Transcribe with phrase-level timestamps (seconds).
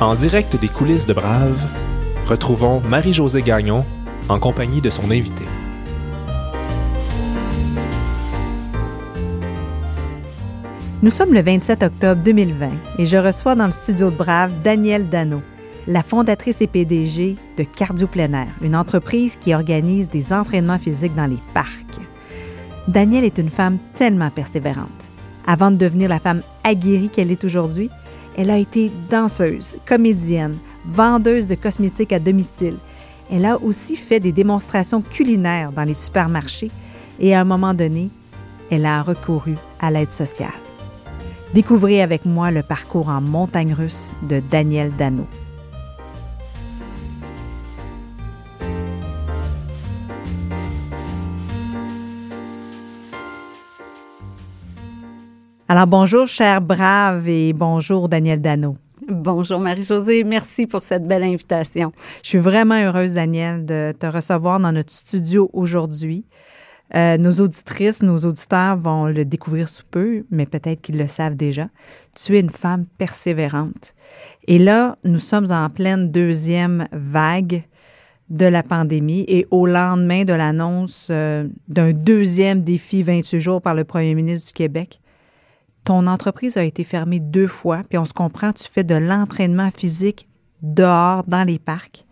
[0.00, 1.66] En direct des coulisses de Brave,
[2.24, 3.84] retrouvons Marie-Josée Gagnon
[4.28, 5.42] en compagnie de son invité.
[11.02, 15.08] Nous sommes le 27 octobre 2020 et je reçois dans le studio de Brave Danielle
[15.08, 15.42] Dano,
[15.88, 21.26] la fondatrice et PDG de Cardio Plein une entreprise qui organise des entraînements physiques dans
[21.26, 21.98] les parcs.
[22.86, 25.10] Danielle est une femme tellement persévérante.
[25.44, 27.90] Avant de devenir la femme aguerrie qu'elle est aujourd'hui,
[28.38, 30.56] elle a été danseuse, comédienne,
[30.86, 32.76] vendeuse de cosmétiques à domicile.
[33.32, 36.70] Elle a aussi fait des démonstrations culinaires dans les supermarchés
[37.18, 38.10] et à un moment donné,
[38.70, 40.52] elle a recouru à l'aide sociale.
[41.52, 45.26] Découvrez avec moi le parcours en montagne russe de Daniel Dano.
[55.70, 58.78] Alors bonjour, cher brave, et bonjour, Daniel Dano.
[59.06, 61.92] Bonjour Marie-Josée, merci pour cette belle invitation.
[62.22, 66.24] Je suis vraiment heureuse, Daniel, de te recevoir dans notre studio aujourd'hui.
[66.94, 71.36] Euh, nos auditrices, nos auditeurs vont le découvrir sous peu, mais peut-être qu'ils le savent
[71.36, 71.68] déjà.
[72.14, 73.94] Tu es une femme persévérante.
[74.46, 77.62] Et là, nous sommes en pleine deuxième vague
[78.30, 83.74] de la pandémie et au lendemain de l'annonce euh, d'un deuxième défi 28 jours par
[83.74, 85.02] le premier ministre du Québec
[85.88, 89.70] ton entreprise a été fermée deux fois, puis on se comprend, tu fais de l'entraînement
[89.70, 90.28] physique
[90.60, 92.04] dehors, dans les parcs.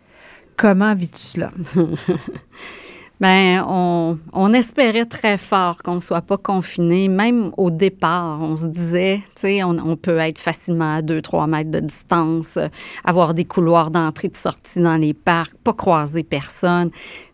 [0.55, 1.51] Comment vis-tu cela?
[3.21, 7.07] Bien, on, espérait très fort qu'on ne soit pas confiné.
[7.07, 11.69] Même au départ, on se disait, tu sais, on, peut être facilement à 2-3 mètres
[11.69, 12.57] de distance,
[13.05, 16.89] avoir des couloirs d'entrée et de sortie dans les parcs, pas croiser personne.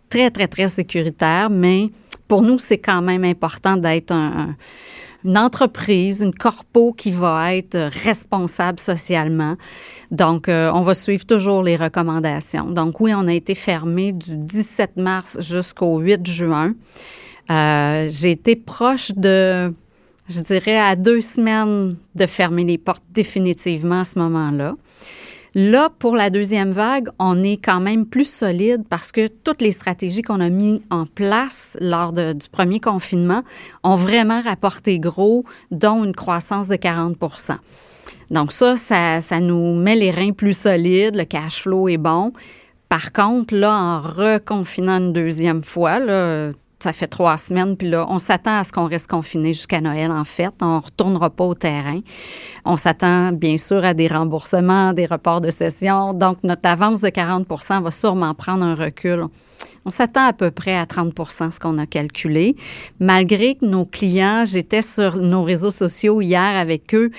[0.09, 1.89] Très, très, très sécuritaire, mais
[2.27, 4.57] pour nous, c'est quand même important d'être un
[5.25, 9.55] une entreprise, une corpo qui va être responsable socialement.
[10.11, 12.69] Donc, euh, on va suivre toujours les recommandations.
[12.69, 16.73] Donc, oui, on a été fermé du 17 mars jusqu'au 8 juin.
[17.49, 19.73] Euh, j'ai été proche de,
[20.27, 24.75] je dirais, à deux semaines de fermer les portes définitivement à ce moment-là.
[25.55, 29.71] Là, pour la deuxième vague, on est quand même plus solide parce que toutes les
[29.71, 33.43] stratégies qu'on a mis en place lors du premier confinement
[33.83, 37.57] ont vraiment rapporté gros, dont une croissance de 40%
[38.33, 42.33] donc ça, ça, ça nous met les reins plus solides, le cash flow est bon.
[42.89, 46.49] Par contre, là, en reconfinant une deuxième fois, là,
[46.83, 50.11] ça fait trois semaines, puis là, on s'attend à ce qu'on reste confiné jusqu'à Noël,
[50.11, 50.53] en fait.
[50.61, 52.01] On ne retournera pas au terrain.
[52.65, 56.13] On s'attend, bien sûr, à des remboursements, des reports de session.
[56.13, 59.27] Donc, notre avance de 40% va sûrement prendre un recul
[59.85, 62.55] on s'attend à peu près à 30% ce qu'on a calculé.
[62.99, 67.11] Malgré que nos clients, j'étais sur nos réseaux sociaux hier avec eux,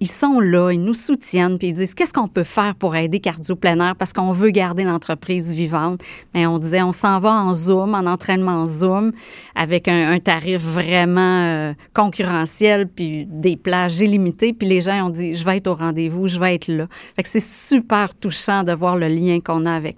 [0.00, 3.20] ils sont là, ils nous soutiennent, puis ils disent qu'est-ce qu'on peut faire pour aider
[3.20, 6.02] Cardio Plein parce qu'on veut garder l'entreprise vivante.
[6.34, 9.12] Mais on disait, on s'en va en Zoom, en entraînement en Zoom,
[9.54, 14.52] avec un, tarif vraiment euh, concurrentiel, puis des plages illimitées.
[14.52, 16.86] Puis les gens ont dit, je vais être au rendez-vous, je vais être là.
[17.16, 19.96] Fait que c'est super touchant de voir le lien qu'on a avec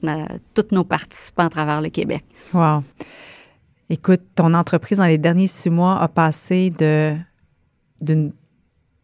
[0.54, 2.24] tous nos participants à travers le Québec.
[2.52, 2.82] Wow.
[3.88, 7.14] Écoute, ton entreprise dans les derniers six mois a passé de
[8.00, 8.32] d'une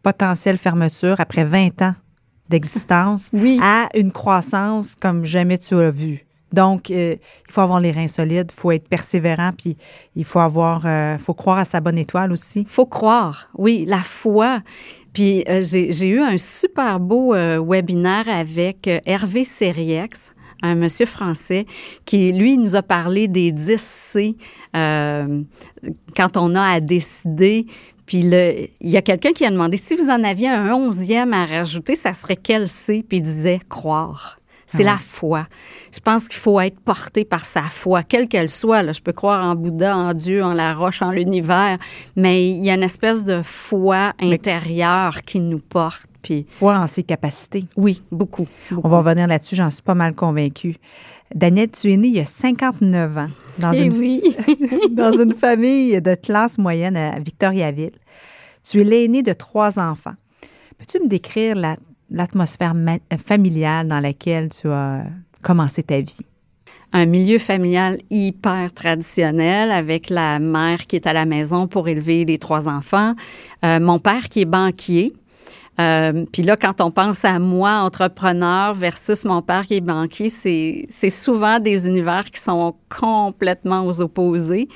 [0.03, 1.95] potentielle fermeture après 20 ans
[2.49, 3.31] d'existence
[3.63, 6.27] à une croissance comme jamais tu as vu.
[6.53, 7.15] Donc, euh,
[7.49, 9.77] il faut avoir les reins solides, il faut être persévérant, puis
[10.17, 12.65] il faut avoir, euh, faut croire à sa bonne étoile aussi.
[12.67, 14.61] Faut croire, oui, la foi.
[15.13, 21.67] Puis euh, j'ai eu un super beau webinaire avec Hervé Seriex un monsieur français
[22.05, 24.37] qui, lui, nous a parlé des 10 C
[24.77, 25.43] euh,
[26.17, 27.67] quand on a à décider.
[28.07, 31.47] Puis il y a quelqu'un qui a demandé si vous en aviez un onzième à
[31.47, 33.05] rajouter, ça serait quel C?
[33.09, 34.41] Puis il disait croire.
[34.67, 35.47] C'est ah la foi.
[35.93, 38.85] Je pense qu'il faut être porté par sa foi, quelle qu'elle soit.
[38.85, 38.93] Là.
[38.93, 41.77] Je peux croire en Bouddha, en Dieu, en la roche, en l'univers,
[42.15, 46.10] mais il y a une espèce de foi intérieure qui nous porte.
[46.23, 47.65] Puis, foi en ses capacités.
[47.77, 48.47] Oui, beaucoup,
[48.83, 50.77] On va revenir là-dessus, j'en suis pas mal convaincue.
[51.35, 53.29] Danielle, tu es née il y a 59 ans
[53.59, 54.23] dans, eh une, oui.
[54.91, 57.93] dans une famille de classe moyenne à Victoriaville.
[58.65, 60.15] Tu es l'aînée de trois enfants.
[60.79, 61.57] Peux-tu me décrire
[62.11, 62.75] l'atmosphère
[63.25, 65.05] familiale dans laquelle tu as
[65.43, 66.27] commencé ta vie?
[66.93, 72.25] un milieu familial hyper traditionnel avec la mère qui est à la maison pour élever
[72.25, 73.15] les trois enfants,
[73.65, 75.13] euh, mon père qui est banquier,
[75.81, 80.31] Euh, puis là, quand on pense à moi, entrepreneur, versus mon père qui est banquier,
[80.31, 84.69] c'est, souvent des univers qui sont complètement aux opposés.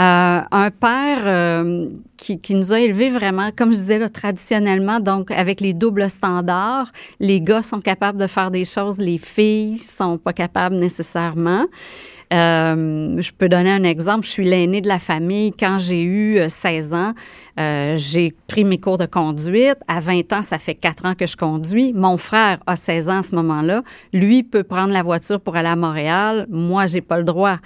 [0.00, 5.00] Euh, un père euh, qui, qui, nous a élevés vraiment, comme je disais, là, traditionnellement,
[5.00, 6.90] donc avec les doubles standards.
[7.20, 11.66] Les gars sont capables de faire des choses, les filles sont pas capables nécessairement.
[12.32, 14.24] Euh, je peux donner un exemple.
[14.24, 15.52] Je suis l'aînée de la famille.
[15.52, 17.12] Quand j'ai eu 16 euh, ans,
[17.58, 19.76] euh, j'ai pris mes cours de conduite.
[19.88, 21.92] À 20 ans, ça fait 4 ans que je conduis.
[21.92, 23.82] Mon frère a 16 ans à ce moment-là.
[24.12, 26.46] Lui peut prendre la voiture pour aller à Montréal.
[26.50, 27.58] Moi, j'ai pas le droit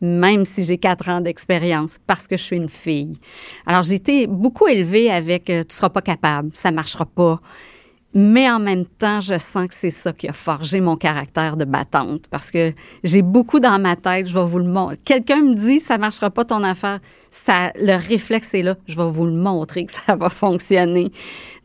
[0.00, 3.18] même si j'ai quatre ans d'expérience, parce que je suis une fille.
[3.66, 7.40] Alors, j'ai été beaucoup élevée avec tu seras pas capable, ça marchera pas.
[8.14, 11.66] Mais en même temps, je sens que c'est ça qui a forgé mon caractère de
[11.66, 12.72] battante parce que
[13.04, 14.96] j'ai beaucoup dans ma tête, je vais vous le montrer.
[15.04, 17.00] Quelqu'un me dit ça marchera pas ton affaire,
[17.30, 21.12] ça le réflexe est là, je vais vous le montrer que ça va fonctionner.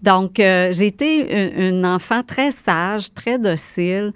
[0.01, 4.11] Donc euh, j'ai été une, enfant très sage, très docile.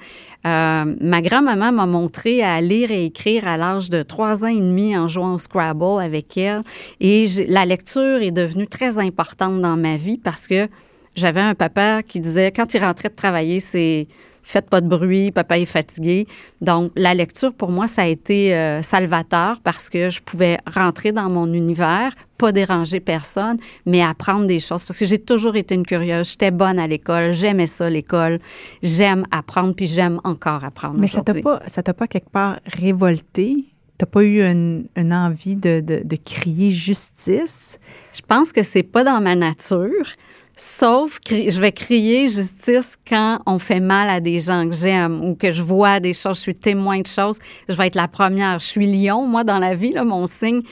[0.46, 4.60] Euh, ma grand-maman m'a montré à lire et écrire à l'âge de trois ans et
[4.60, 6.62] demi en jouant au Scrabble avec elle
[7.00, 10.68] et la lecture est devenue très importante dans ma vie parce que
[11.18, 14.08] j'avais un papa qui disait, quand il rentrait de travailler, c'est
[14.48, 16.26] faites pas de bruit, papa est fatigué.
[16.62, 21.12] Donc, la lecture, pour moi, ça a été euh, salvateur parce que je pouvais rentrer
[21.12, 24.86] dans mon univers, pas déranger personne, mais apprendre des choses.
[24.86, 26.30] Parce que j'ai toujours été une curieuse.
[26.32, 27.34] J'étais bonne à l'école.
[27.34, 28.40] J'aimais ça, l'école.
[28.82, 30.98] J'aime apprendre, puis j'aime encore apprendre.
[30.98, 33.66] Mais ça t'a pas, ça t'a pas quelque part révolté?
[33.98, 37.80] T'as pas eu une, envie de, de, de crier justice?
[38.14, 40.06] Je pense que c'est pas dans ma nature.
[40.60, 45.24] Sauf que je vais crier justice quand on fait mal à des gens que j'aime
[45.24, 47.38] ou que je vois des choses, je suis témoin de choses.
[47.70, 48.58] Je vais être la première.
[48.58, 50.64] Je suis lion, moi, dans la vie, là, mon signe.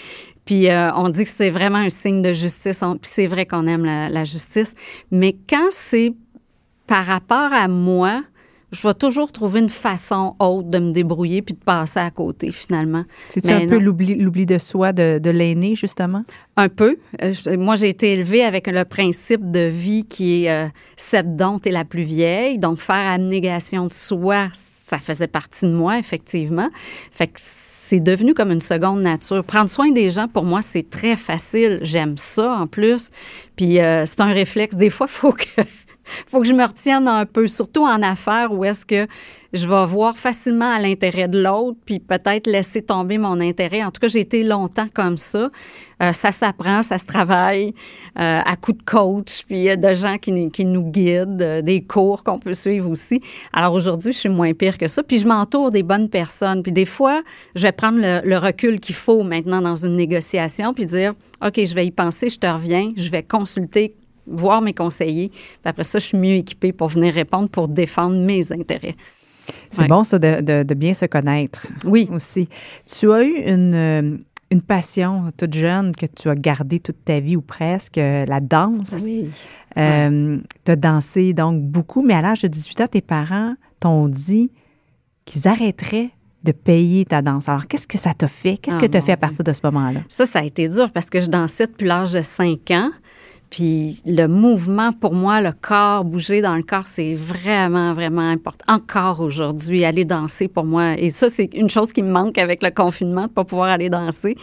[0.44, 2.80] Puis euh, on dit que c'est vraiment un signe de justice.
[2.80, 4.74] puis c'est vrai qu'on aime la, justice.
[5.12, 6.14] Mais quand c'est
[6.88, 8.24] par rapport à moi,
[8.72, 12.52] je vais toujours trouver une façon autre de me débrouiller puis de passer à côté
[12.52, 13.04] finalement.
[13.30, 16.24] C'est un peu l'oubli de soi de, de l'aîné justement?
[16.58, 16.98] Un peu.
[17.22, 21.60] Euh, moi, j'ai été élevée avec le principe de vie qui est euh, cette dont
[21.60, 24.48] est la plus vieille, donc faire abnégation de soi.
[24.88, 26.70] Ça faisait partie de moi, effectivement.
[27.12, 29.44] Fait que c'est devenu comme une seconde nature.
[29.44, 31.80] Prendre soin des gens, pour moi, c'est très facile.
[31.82, 33.10] J'aime ça, en plus.
[33.56, 34.76] Puis euh, c'est un réflexe.
[34.76, 35.62] Des fois, il faut que
[36.28, 39.08] faut que je me retienne un peu, surtout en affaires où est-ce que
[39.56, 43.84] je vais voir facilement à l'intérêt de l'autre, puis peut-être laisser tomber mon intérêt.
[43.84, 45.50] En tout cas, j'ai été longtemps comme ça.
[46.04, 47.74] Euh, ça s'apprend, ça se travaille
[48.20, 51.62] euh, à coup de coach, puis il y a de gens qui, nous guident, euh,
[51.62, 53.22] des cours qu'on peut suivre aussi.
[53.54, 56.62] Alors aujourd'hui, je suis moins pire que ça, puis je m'entoure des bonnes personnes.
[56.62, 57.22] Puis des fois,
[57.56, 61.14] je vais prendre le, le recul qu'il faut maintenant dans une négociation, puis dire,
[61.46, 63.96] OK, je vais y penser, je te reviens, je vais consulter
[64.28, 65.32] voir mes conseillers.
[65.64, 68.96] après ça, je suis mieux équipée pour venir répondre, pour défendre mes intérêts.
[69.72, 71.68] C'est bon, ça, de, bien se connaître.
[71.86, 72.10] Oui.
[72.12, 72.48] Aussi.
[72.88, 74.18] Tu as eu une, euh,
[74.52, 78.40] une passion toute jeune que tu as gardée toute ta vie ou presque, euh, la
[78.40, 78.96] danse.
[79.02, 79.30] Oui.
[79.78, 84.08] Euh, tu as dansé donc beaucoup, mais à l'âge de 18 ans, tes parents t'ont
[84.08, 84.52] dit
[85.26, 86.12] qu'ils arrêteraient
[86.44, 87.50] de payer ta danse.
[87.50, 88.58] Alors, qu'est-ce que ça t'a fait?
[88.58, 90.02] Qu'est-ce que ah, tu as fait à partir de ce moment-là?
[90.08, 92.92] Ça, ça a été dur parce que je dansais depuis l'âge de 5 ans.
[93.50, 98.66] Puis le mouvement, pour moi, le corps, bouger dans le corps, c'est vraiment, vraiment important.
[98.68, 100.98] Encore aujourd'hui, aller danser pour moi.
[100.98, 103.90] Et ça, c'est une chose qui me manque avec le confinement, de pas pouvoir aller
[103.90, 104.36] danser.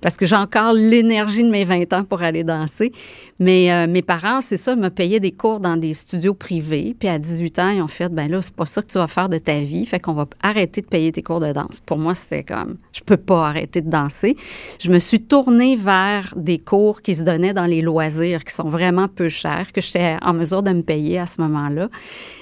[0.00, 2.92] Parce que j'ai encore l'énergie de mes 20 ans pour aller danser.
[3.38, 6.94] Mais euh, mes parents, c'est ça, me payaient des cours dans des studios privés.
[6.98, 9.08] Puis à 18 ans, ils ont fait, ben là, c'est pas ça que tu vas
[9.08, 9.84] faire de ta vie.
[9.86, 11.80] Fait qu'on va arrêter de payer tes cours de danse.
[11.84, 14.36] Pour moi, c'était comme, je peux pas arrêter de danser.
[14.78, 18.68] Je me suis tournée vers des cours qui se donnaient dans les loisirs qui sont
[18.68, 21.88] vraiment peu chers, que j'étais en mesure de me payer à ce moment-là.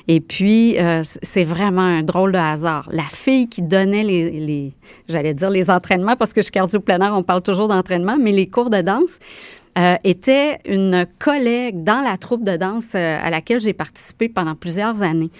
[0.08, 2.88] Et puis, euh, c'est vraiment un drôle de hasard.
[2.92, 4.72] La fille qui donnait les,
[5.08, 6.80] j'allais dire les entraînements, parce que je suis cardio
[7.14, 9.18] on parle toujours d'entraînement, mais les cours de danse,
[9.78, 14.54] euh, était une collègue dans la troupe de danse euh, à laquelle j'ai participé pendant
[14.54, 15.30] plusieurs années.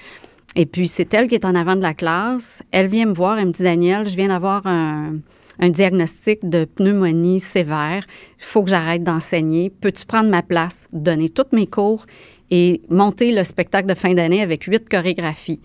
[0.57, 2.63] Et puis, c'est elle qui est en avant de la classe.
[2.71, 5.17] Elle vient me voir, elle me dit, Daniel, je viens d'avoir un,
[5.59, 8.05] un diagnostic de pneumonie sévère.
[8.39, 9.71] Il faut que j'arrête d'enseigner.
[9.71, 12.07] Peux-tu prendre ma place, donner tous mes cours
[12.51, 15.61] et monter le spectacle de fin d'année avec huit chorégraphies?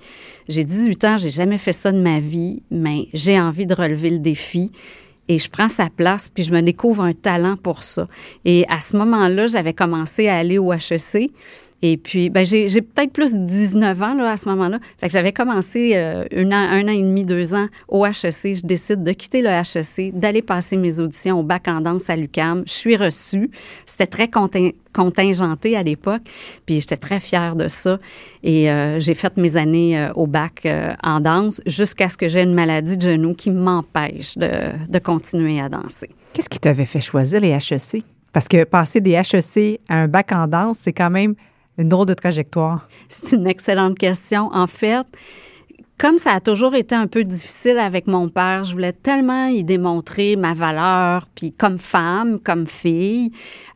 [0.47, 4.09] J'ai 18 ans, j'ai jamais fait ça de ma vie, mais j'ai envie de relever
[4.09, 4.71] le défi
[5.29, 8.07] et je prends sa place, puis je me découvre un talent pour ça.
[8.45, 11.31] Et à ce moment-là, j'avais commencé à aller au HEC
[11.83, 14.79] Et puis, ben, j'ai, peut-être plus de 19 ans là, à ce moment-là.
[15.03, 18.55] J'avais commencé euh, un, an, un an et demi, deux ans au HEC.
[18.55, 22.15] Je décide de quitter le HEC, d'aller passer mes auditions au bac en danse à
[22.15, 22.63] l'UCAM.
[22.65, 23.51] Je suis reçue.
[23.85, 26.23] C'était très contingenté à l'époque.
[26.65, 27.99] Puis j'étais très fière de ça.
[28.41, 30.67] Et euh, j'ai fait mes années euh, au bac
[31.03, 34.49] en danse jusqu'à ce que j'ai une maladie de genou qui m'empêche de,
[34.89, 36.09] de continuer à danser.
[36.33, 38.03] Qu'est-ce qui t'avait fait choisir les HEC?
[38.33, 41.35] Parce que passer des HEC à un bac en danse, c'est quand même
[41.77, 42.87] une drôle de trajectoire.
[43.07, 44.49] C'est une excellente question.
[44.53, 45.05] En fait,
[45.97, 49.63] comme ça a toujours été un peu difficile avec mon père, je voulais tellement y
[49.63, 53.31] démontrer ma valeur, puis comme femme, comme fille,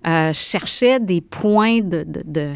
[0.08, 2.54] euh, je cherchais des points de, de,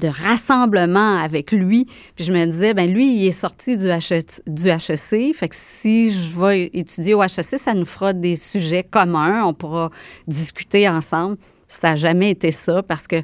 [0.00, 1.86] de rassemblement avec lui.
[2.16, 5.34] Puis je me disais, ben lui, il est sorti du, HEC, du HEC.
[5.34, 9.44] Fait que si je vais étudier au HEC, ça nous fera des sujets communs.
[9.44, 9.90] On pourra
[10.26, 11.36] discuter ensemble.
[11.68, 13.22] Ça n'a jamais été ça parce que,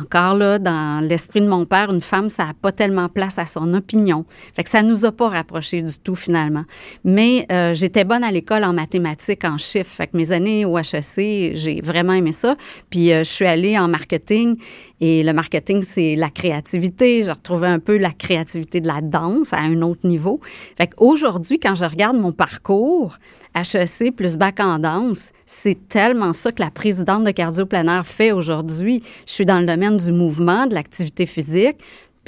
[0.00, 3.46] encore là, dans l'esprit de mon père, une femme, ça n'a pas tellement place à
[3.46, 4.24] son opinion.
[4.54, 6.64] Fait que ça nous a pas rapprochés du tout, finalement.
[7.04, 9.90] Mais euh, j'étais bonne à l'école en mathématiques, en chiffres.
[9.90, 12.56] Fait que mes années au HEC, j'ai vraiment aimé ça.
[12.90, 14.56] Puis euh, je suis allée en marketing
[15.00, 17.22] et le marketing, c'est la créativité.
[17.22, 20.40] J'ai retrouvé un peu la créativité de la danse à un autre niveau.
[20.76, 23.18] Fait qu'aujourd'hui, quand je regarde mon parcours,
[23.54, 27.66] HEC plus bac en danse, c'est tellement ça que la présidente de Cardio
[28.04, 29.02] fait aujourd'hui.
[29.26, 31.78] Je suis dans le domaine du mouvement, de l'activité physique,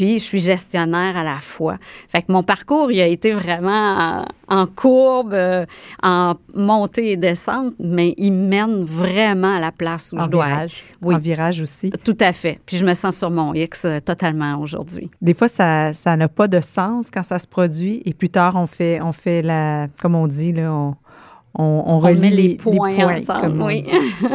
[0.00, 1.76] puis je suis gestionnaire à la fois.
[2.08, 5.66] Fait que mon parcours, il a été vraiment en, courbe, euh,
[6.02, 10.84] en montée et descente, mais il mène vraiment à la place où je dois virage.
[11.02, 11.14] Oui.
[11.14, 11.90] En virage aussi.
[11.90, 12.58] Tout à fait.
[12.64, 15.10] Puis je me sens sur mon X euh, totalement aujourd'hui.
[15.20, 18.66] Des fois, ça n'a pas de sens quand ça se produit, et plus tard, on
[18.66, 20.96] fait, on fait la, comme on dit, là, on
[21.54, 23.62] on, remet les, points, ensemble.
[23.62, 23.84] Oui.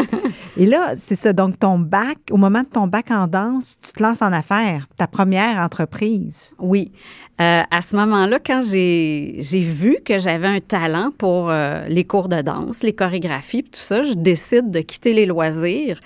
[0.57, 1.33] Et là, c'est ça.
[1.33, 4.87] Donc, ton bac, au moment de ton bac en danse, tu te lances en affaires,
[4.97, 6.55] ta première entreprise.
[6.59, 6.91] Oui.
[7.41, 12.29] Euh, à ce moment-là, quand j'ai vu que j'avais un talent pour euh, les cours
[12.29, 15.99] de danse, les chorégraphies, tout ça, je décide de quitter les loisirs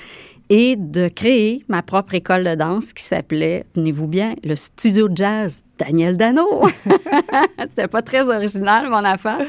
[0.50, 5.64] et de créer ma propre école de danse qui s'appelait, tenez-vous bien, le Studio Jazz
[5.78, 6.68] Daniel Dano.
[7.60, 9.46] C'était pas très original, mon affaire.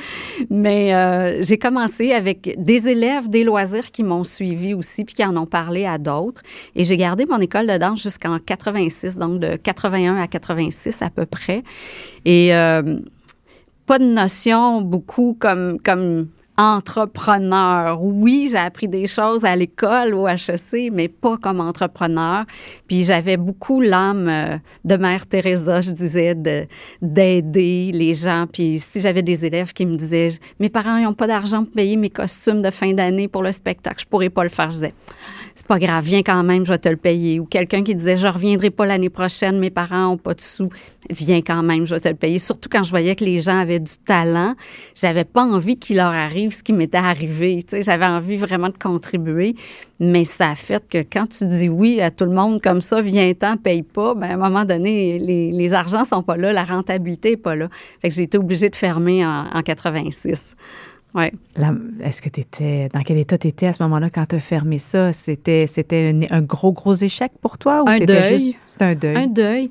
[0.51, 5.25] Mais euh, j'ai commencé avec des élèves des loisirs qui m'ont suivi aussi, puis qui
[5.25, 6.43] en ont parlé à d'autres.
[6.77, 11.09] Et j'ai gardé mon école de danse jusqu'en 86, donc de 81 à 86 à
[11.09, 11.65] peu près.
[12.27, 12.99] Et euh,
[13.87, 18.03] pas de notion beaucoup comme, comme entrepreneur.
[18.03, 22.45] Oui, j'ai appris des choses à l'école, au HEC, mais pas comme entrepreneur.
[22.87, 26.35] Puis j'avais beaucoup l'âme euh, de Mère Teresa, je disais,
[27.03, 28.47] d'aider les gens.
[28.53, 31.97] Puis si j'avais des élèves qui me disaient, mes parents n'ont pas d'argent pour payer
[31.97, 34.71] mes costumes de fin d'année pour le spectacle, je pourrais pas le faire.
[34.71, 34.95] Je disais,
[35.61, 37.39] c'est pas grave, viens quand même, je vais te le payer.
[37.39, 40.71] Ou quelqu'un qui disait, je reviendrai pas l'année prochaine, mes parents ont pas de sous,
[41.11, 42.39] viens quand même, je vais te le payer.
[42.39, 44.55] Surtout quand je voyais que les gens avaient du talent,
[44.95, 47.63] j'avais pas envie qu'il leur arrive ce qui m'était arrivé.
[47.63, 49.55] Tu sais, j'avais envie vraiment de contribuer,
[49.99, 53.03] mais ça a fait que quand tu dis oui à tout le monde comme ça,
[53.03, 56.65] viens-t'en, paye pas, ben à un moment donné, les, les argents sont pas là, la
[56.65, 57.69] rentabilité est pas là.
[58.01, 60.57] Fait que j'ai été obligée de fermer en, en 86.
[61.15, 61.33] Ouais.
[62.03, 62.89] Est-ce que tu étais.
[62.93, 65.13] Dans quel état tu étais à ce moment-là quand tu as fermé ça?
[65.13, 68.39] C'était, c'était un, gros, gros échec pour toi ou un c'était deuil.
[68.39, 68.59] juste.
[68.67, 69.17] C'était un deuil?
[69.17, 69.71] Un deuil.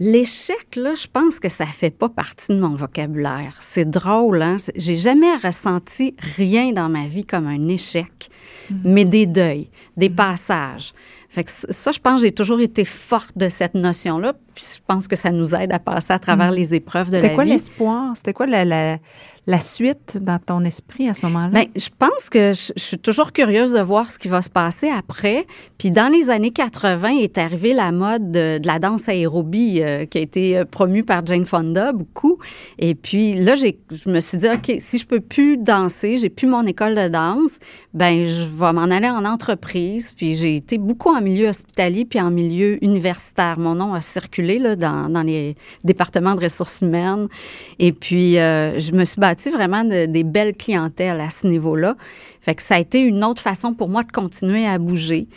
[0.00, 3.56] L'échec, là, je pense que ça fait pas partie de mon vocabulaire.
[3.60, 4.56] C'est drôle, hein?
[4.74, 8.28] J'ai jamais ressenti rien dans ma vie comme un échec,
[8.72, 8.76] mm-hmm.
[8.84, 10.14] mais des deuils, des mm-hmm.
[10.16, 10.92] passages.
[11.28, 14.34] Fait que ça, je pense, j'ai toujours été forte de cette notion-là.
[14.54, 16.56] Puis je pense que ça nous aide à passer à travers mm-hmm.
[16.56, 17.26] les épreuves de la vie.
[17.26, 18.12] C'était quoi l'espoir?
[18.16, 18.98] C'était quoi la,
[19.46, 21.48] la, suite dans ton esprit à ce moment-là?
[21.48, 24.88] Bien, je pense que je, suis toujours curieuse de voir ce qui va se passer
[24.88, 25.46] après.
[25.78, 30.18] Puis dans les années 80 est arrivée la mode de, la danse aérobie euh, qui
[30.18, 32.38] a été euh, promue par Jane Fonda beaucoup.
[32.78, 36.30] Et puis là, j'ai, je me suis dit, OK, si je peux plus danser, j'ai
[36.30, 37.58] plus mon école de danse,
[37.92, 40.14] ben je vais m'en aller en entreprise.
[40.16, 43.58] Puis j'ai été beaucoup en milieu hospitalier puis en milieu universitaire.
[43.58, 47.28] Mon nom a circulé là, dans, les départements de ressources humaines.
[47.78, 51.96] Et puis, euh, je me suis vraiment des belles clientèles à ce niveau-là.
[52.40, 55.28] Fait que ça a été une autre façon pour moi de continuer à bouger.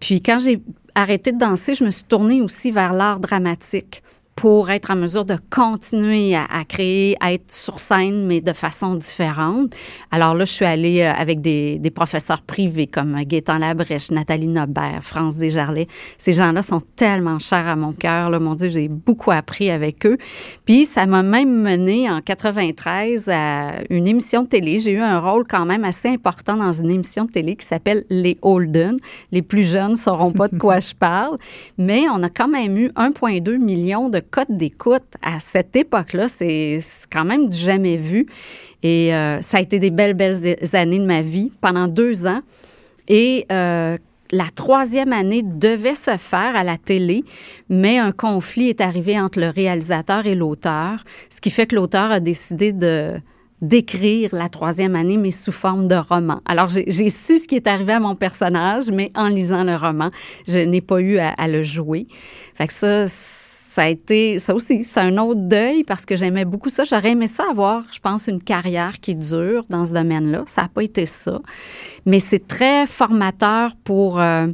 [0.00, 0.60] Puis quand j'ai
[0.94, 4.02] arrêté de danser, je me suis tournée aussi vers l'art dramatique
[4.36, 8.94] pour être en mesure de continuer à, créer, à être sur scène, mais de façon
[8.94, 9.74] différente.
[10.10, 14.48] Alors là, je suis allée euh, avec des, des professeurs privés comme Gaétan Labrèche, Nathalie
[14.48, 15.88] Nobert, France Desjarlais.
[16.18, 18.28] Ces gens-là sont tellement chers à mon cœur.
[18.28, 20.18] Là, mon Dieu, j'ai beaucoup appris avec eux.
[20.66, 24.78] Puis ça m'a même mené en 93 à une émission de télé.
[24.78, 28.04] J'ai eu un rôle quand même assez important dans une émission de télé qui s'appelle
[28.10, 28.98] Les Holden.
[29.32, 31.38] Les plus jeunes ne sauront pas de quoi je parle,
[31.78, 36.28] mais on a quand même eu 1,2 million de codes d'écoute à cette époque-là.
[36.28, 36.80] C'est
[37.10, 38.26] quand même du jamais vu.
[38.82, 42.40] Et euh, ça a été des belles, belles années de ma vie pendant deux ans.
[43.08, 43.96] Et euh,
[44.32, 47.24] la troisième année devait se faire à la télé,
[47.68, 52.10] mais un conflit est arrivé entre le réalisateur et l'auteur, ce qui fait que l'auteur
[52.10, 53.14] a décidé de
[53.62, 56.42] d'écrire la troisième année, mais sous forme de roman.
[56.44, 60.10] Alors, j'ai su ce qui est arrivé à mon personnage, mais en lisant le roman,
[60.46, 62.06] je n'ai pas eu à, à, le jouer.
[62.52, 63.08] Fait que ça,
[63.76, 66.84] ça a été, ça aussi, c'est un autre deuil parce que j'aimais beaucoup ça.
[66.84, 70.44] J'aurais aimé ça avoir, je pense, une carrière qui dure dans ce domaine-là.
[70.46, 71.42] Ça n'a pas été ça.
[72.06, 74.46] Mais c'est très formateur pour euh,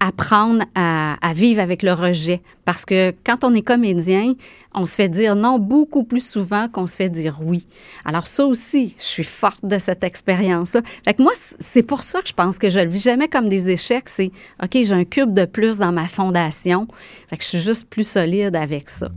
[0.00, 2.42] apprendre à, vivre avec le rejet.
[2.64, 4.34] Parce que quand on est comédien,
[4.74, 7.66] on se fait dire non beaucoup plus souvent qu'on se fait dire oui.
[8.04, 10.82] Alors ça aussi, je suis forte de cette expérience-là.
[11.04, 13.48] Fait que moi, c'est pour ça que je pense que je le vis jamais comme
[13.48, 14.08] des échecs.
[14.08, 14.30] C'est,
[14.62, 16.86] OK, j'ai un cube de plus dans ma fondation.
[17.28, 19.08] Fait que je suis juste plus solide avec ça.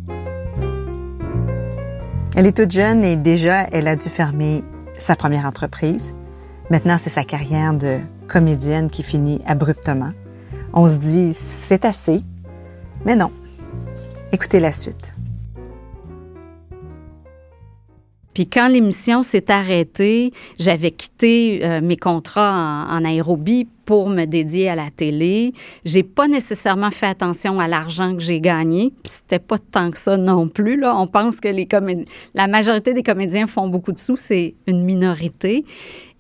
[2.36, 4.64] Elle est toute jeune et déjà, elle a dû fermer
[4.98, 6.16] sa première entreprise.
[6.70, 10.12] Maintenant, c'est sa carrière de comédienne qui finit abruptement
[10.74, 12.22] on se dit c'est assez,
[13.06, 13.32] mais non.
[14.32, 15.16] Écoutez la suite.
[18.40, 20.32] Puis quand l'émission s'est arrêtée,
[20.62, 25.52] j'avais quitté euh, mes contrats en, Aérobie pour me dédier à la télé.
[25.84, 28.94] J'ai pas nécessairement fait attention à l'argent que j'ai gagné.
[29.04, 30.80] Puis c'était pas tant que ça non plus.
[30.80, 30.96] Là.
[30.96, 31.68] On pense que les
[32.34, 35.66] la majorité des comédiens font beaucoup de sous, c'est une minorité.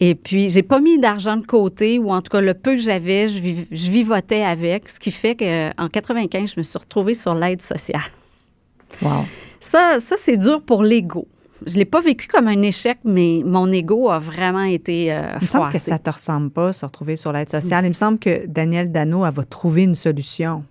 [0.02, 2.82] Et puis j'ai pas mis d'argent de côté, ou en tout cas le peu que
[2.82, 7.34] j'avais, je, je vivotais avec, ce qui fait qu'en 95, je me suis retrouvée sur
[7.34, 8.02] l'aide sociale.
[9.02, 9.24] Wow.
[9.62, 11.26] Ça, ça c'est dur pour l'ego
[11.66, 15.44] je l'ai pas vécu comme un échec, mais mon ego a vraiment été euh, Il
[15.44, 17.86] me semble que ça te ressemble pas, se retrouver sur l'aide sociale.
[17.86, 20.64] Il me semble que Daniel Dano, elle va trouver une solution.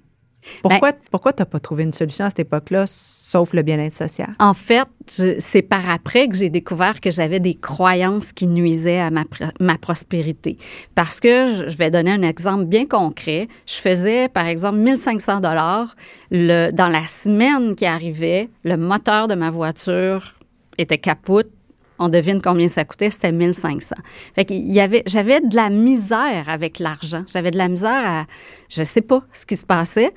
[0.62, 3.92] Pourquoi, ben, pourquoi tu n'as pas trouvé une solution à cette époque-là, sauf le bien-être
[3.92, 4.34] social?
[4.38, 9.10] En fait, c'est par après que j'ai découvert que j'avais des croyances qui nuisaient à
[9.10, 9.24] ma,
[9.60, 10.56] ma, prospérité.
[10.94, 13.48] Parce que, je vais donner un exemple bien concret.
[13.66, 15.96] Je faisais, par exemple, 1500 dollars
[16.30, 20.37] dans la semaine qui arrivait, le moteur de ma voiture
[20.78, 21.50] était capote.
[21.98, 23.96] On devine combien ça coûtait, c'était 1500.
[24.34, 27.24] Fait qu'il y avait, j'avais de la misère avec l'argent.
[27.32, 28.24] J'avais de la misère à,
[28.68, 30.12] je sais pas ce qui se passait.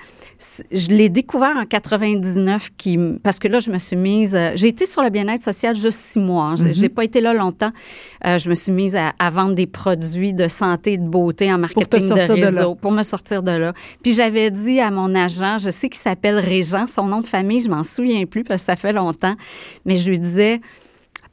[0.71, 4.67] Je l'ai découvert en 99 qui, parce que là, je me suis mise, euh, j'ai
[4.67, 6.45] été sur le bien-être social juste six mois.
[6.45, 6.55] Hein.
[6.55, 6.89] J'ai mm-hmm.
[6.89, 7.71] pas été là longtemps.
[8.25, 11.57] Euh, je me suis mise à, vendre des produits de santé et de beauté en
[11.57, 13.73] marketing de réseau pour me sortir de là.
[14.03, 17.61] Puis j'avais dit à mon agent, je sais qu'il s'appelle Régent, son nom de famille,
[17.61, 19.35] je m'en souviens plus parce que ça fait longtemps,
[19.85, 20.61] mais je lui disais,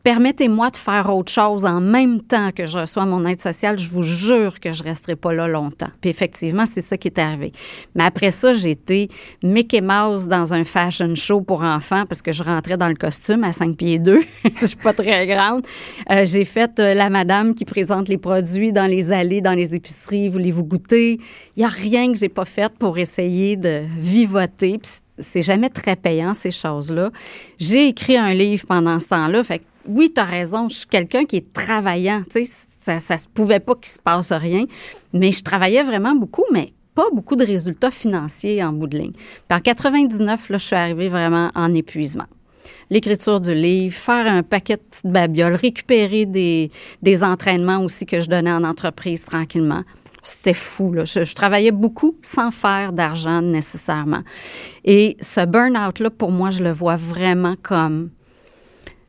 [0.09, 3.90] permettez-moi de faire autre chose en même temps que je reçois mon aide sociale, je
[3.90, 5.90] vous jure que je resterai pas là longtemps.
[6.01, 7.53] Puis effectivement, c'est ça qui est arrivé.
[7.94, 9.09] Mais après ça, j'ai été
[9.42, 13.44] Mickey Mouse dans un fashion show pour enfants parce que je rentrais dans le costume
[13.44, 14.21] à 5 pieds 2.
[14.59, 15.66] je suis pas très grande.
[16.11, 19.75] Euh, j'ai fait euh, la madame qui présente les produits dans les allées, dans les
[19.75, 20.31] épiceries.
[20.31, 21.18] Voulez-vous goûter?
[21.55, 24.79] Il y a rien que j'ai pas fait pour essayer de vivoter.
[24.79, 27.11] Puis c'est jamais très payant, ces choses-là.
[27.59, 29.42] J'ai écrit un livre pendant ce temps-là.
[29.88, 32.22] Oui, tu as raison, je suis quelqu'un qui est travaillant.
[32.31, 34.64] Tu sais, ça, ça se pouvait pas qu'il se passe rien,
[35.12, 39.12] mais je travaillais vraiment beaucoup, mais pas beaucoup de résultats financiers en bout de ligne.
[39.51, 42.27] En 99, là, je suis arrivée vraiment en épuisement.
[42.90, 46.70] L'écriture du livre, faire un paquet de petites babioles, récupérer des,
[47.03, 49.85] des entraînements aussi que je donnais en entreprise tranquillement.
[50.22, 50.92] C'était fou.
[50.92, 51.05] Là.
[51.05, 54.22] Je, je, travaillais beaucoup sans faire d'argent nécessairement.
[54.85, 58.11] Et ce burn-out-là, pour moi, je le vois vraiment comme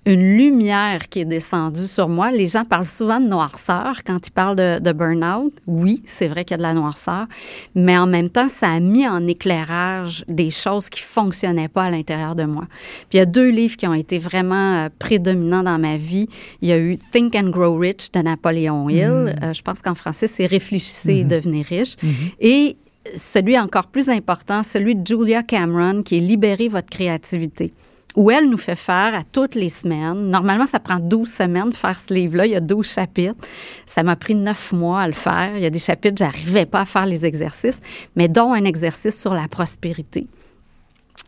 [0.10, 2.32] une lumière qui est descendue sur moi.
[2.32, 5.54] Les gens parlent souvent de noirceur quand ils parlent de, de burn-out.
[5.68, 7.28] Oui, c'est vrai qu'il y a de la noirceur,
[7.76, 11.92] mais en même temps, ça a mis en éclairage des choses qui fonctionnaient pas à
[11.92, 12.66] l'intérieur de moi.
[13.10, 16.28] Puis il y a deux livres qui ont été vraiment euh, prédominants dans ma vie.
[16.64, 19.08] Il y a eu Think and Grow Rich de Napoléon Hill.
[19.08, 19.44] Mm.
[19.44, 21.28] Euh, je pense qu'en français, c'est Réfléchissez et mm-hmm.
[21.28, 21.96] devenez riche.
[21.98, 22.32] Mm-hmm.
[22.40, 22.78] Et
[23.16, 27.72] celui encore plus important, celui de Julia Cameron, qui est Libérer votre créativité
[28.20, 30.30] où elle nous fait faire à toutes les semaines.
[30.30, 32.48] Normalement, ça prend 12 semaines de faire ce livre-là.
[32.48, 33.48] Il y a 12 chapitres.
[33.86, 35.56] Ça m'a pris 9 mois à le faire.
[35.56, 37.80] Il y a des chapitres, j'arrivais pas à faire les exercices,
[38.18, 40.28] mais dont un exercice sur la prospérité.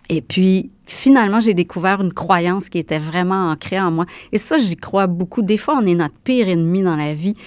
[0.09, 4.05] Et puis, finalement, j'ai découvert une croyance qui était vraiment ancrée en moi.
[4.33, 5.43] Et ça, j'y crois beaucoup.
[5.43, 7.37] Des fois, on est notre pire ennemi dans la vie.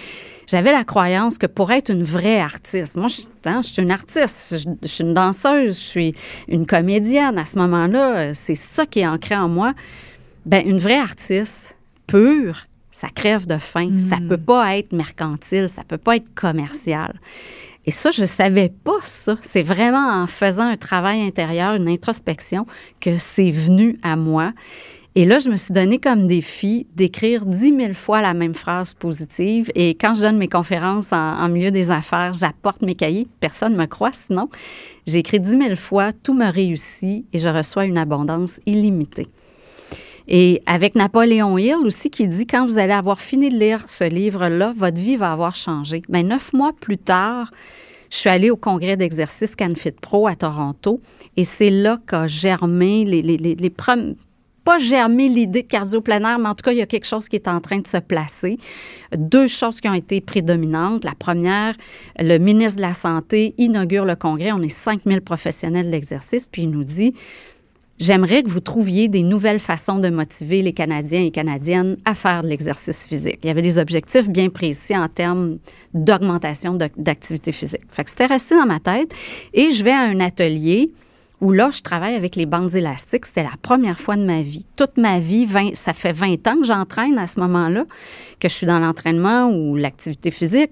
[0.47, 3.91] J'avais la croyance que pour être une vraie artiste, moi, je, hein, je suis une
[3.91, 6.15] artiste, je, je, suis une danseuse, je suis
[6.49, 7.39] une comédienne.
[7.39, 9.73] À ce moment-là, c'est ça qui est ancré en moi.
[10.47, 11.77] Ben, une vraie artiste
[12.07, 13.89] pure, ça crève de faim.
[13.91, 14.11] Mm.
[14.11, 17.19] Ça peut pas être mercantile, ça peut pas être commercial.
[17.87, 19.37] Et ça, je savais pas ça.
[19.43, 22.67] C'est vraiment en faisant un travail intérieur, une introspection,
[23.01, 24.53] que c'est venu à moi.
[25.17, 28.95] Et là, je me suis donné comme défi d'écrire dix mille fois la même phrase
[28.95, 29.71] positive.
[29.77, 33.29] Et quand je donne mes conférences en, milieu des affaires, j'apporte mes cahiers.
[33.39, 34.49] Personne ne me croit sinon.
[35.07, 39.29] J'ai écrit dix mille fois, tout me réussit et je reçois une abondance illimitée.
[40.27, 44.03] Et avec Napoléon Hill aussi qui dit quand vous allez avoir fini de lire ce
[44.03, 46.03] livre-là, votre vie va avoir changé.
[46.09, 47.53] Mais neuf mois plus tard,
[48.11, 51.01] je suis allée au congrès d'exercice CanFit Pro à Toronto
[51.37, 53.71] et c'est là qu'a germé les, les, les, les
[54.65, 57.37] pas germé l'idée de cardio-plein mais en tout cas, il y a quelque chose qui
[57.37, 58.59] est en train de se placer.
[59.17, 61.05] Deux choses qui ont été prédominantes.
[61.05, 61.75] La première,
[62.19, 64.53] le ministre de la Santé inaugure le congrès.
[64.53, 67.15] On est 5000 professionnels de l'exercice, puis il nous dit
[68.01, 72.43] J'aimerais que vous trouviez des nouvelles façons de motiver les Canadiens et Canadiennes à faire
[72.43, 73.39] de l'exercice physique.
[73.45, 75.59] Il y avait des objectifs bien précis en termes
[75.93, 77.83] d'augmentation d'activité physique.
[77.91, 79.15] Fait que c'était resté dans ma tête.
[79.53, 80.91] Et je vais à un atelier
[81.45, 83.27] où là, je travaille avec les bandes élastiques.
[83.27, 84.65] C'était la première fois de ma vie.
[84.77, 87.85] Toute ma vie, ça fait 20 ans que j'entraîne à ce moment-là,
[88.41, 90.71] que je suis dans l'entraînement ou l'activité physique.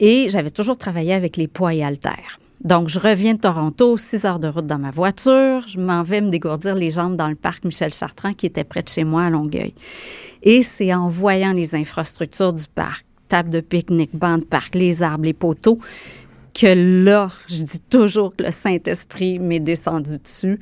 [0.00, 2.40] Et j'avais toujours travaillé avec les poids et haltères.
[2.64, 5.62] Donc, je reviens de Toronto, six heures de route dans ma voiture.
[5.68, 8.82] Je m'en vais me dégourdir les jambes dans le parc Michel Chartrand qui était près
[8.82, 9.72] de chez moi à Longueuil.
[10.42, 15.04] Et c'est en voyant les infrastructures du parc, table de pique-nique, banc de parc, les
[15.04, 15.78] arbres, les poteaux,
[16.58, 20.58] que là, je dis toujours que le Saint-Esprit m'est descendu dessus.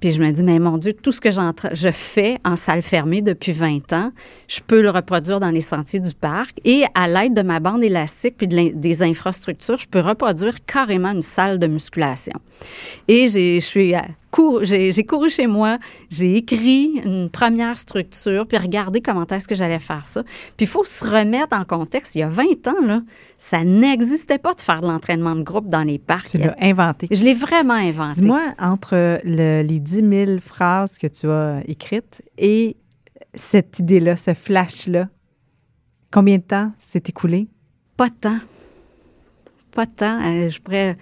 [0.00, 3.20] Puis je me dis, mais mon Dieu, tout ce que je fais en salle fermée
[3.20, 4.12] depuis 20 ans,
[4.48, 6.58] je peux le reproduire dans les sentiers du parc.
[6.64, 11.20] Et à l'aide de ma bande élastique puis des infrastructures, je peux reproduire carrément une
[11.20, 12.32] salle de musculation.
[13.08, 13.94] Et je suis
[14.62, 15.78] j'ai couru chez moi,
[16.10, 20.22] j'ai écrit une première structure, puis regardé comment est-ce que j'allais faire ça.
[20.22, 22.14] Puis il faut se remettre en contexte.
[22.14, 23.02] Il y a 20 ans, là,
[23.38, 26.30] ça n'existait pas de faire de l'entraînement de groupe dans les parcs.
[26.30, 27.08] Tu l'as inventé.
[27.10, 28.20] Je l'ai vraiment inventé.
[28.20, 32.76] Dis-moi, entre les 10 000 phrases que tu as écrites et
[33.34, 35.08] cette idée-là, ce flash-là,
[36.10, 37.48] combien de temps s'est écoulé?
[37.96, 38.38] Pas de temps.
[39.72, 40.20] Pas de temps.
[40.20, 40.96] Euh, je pourrais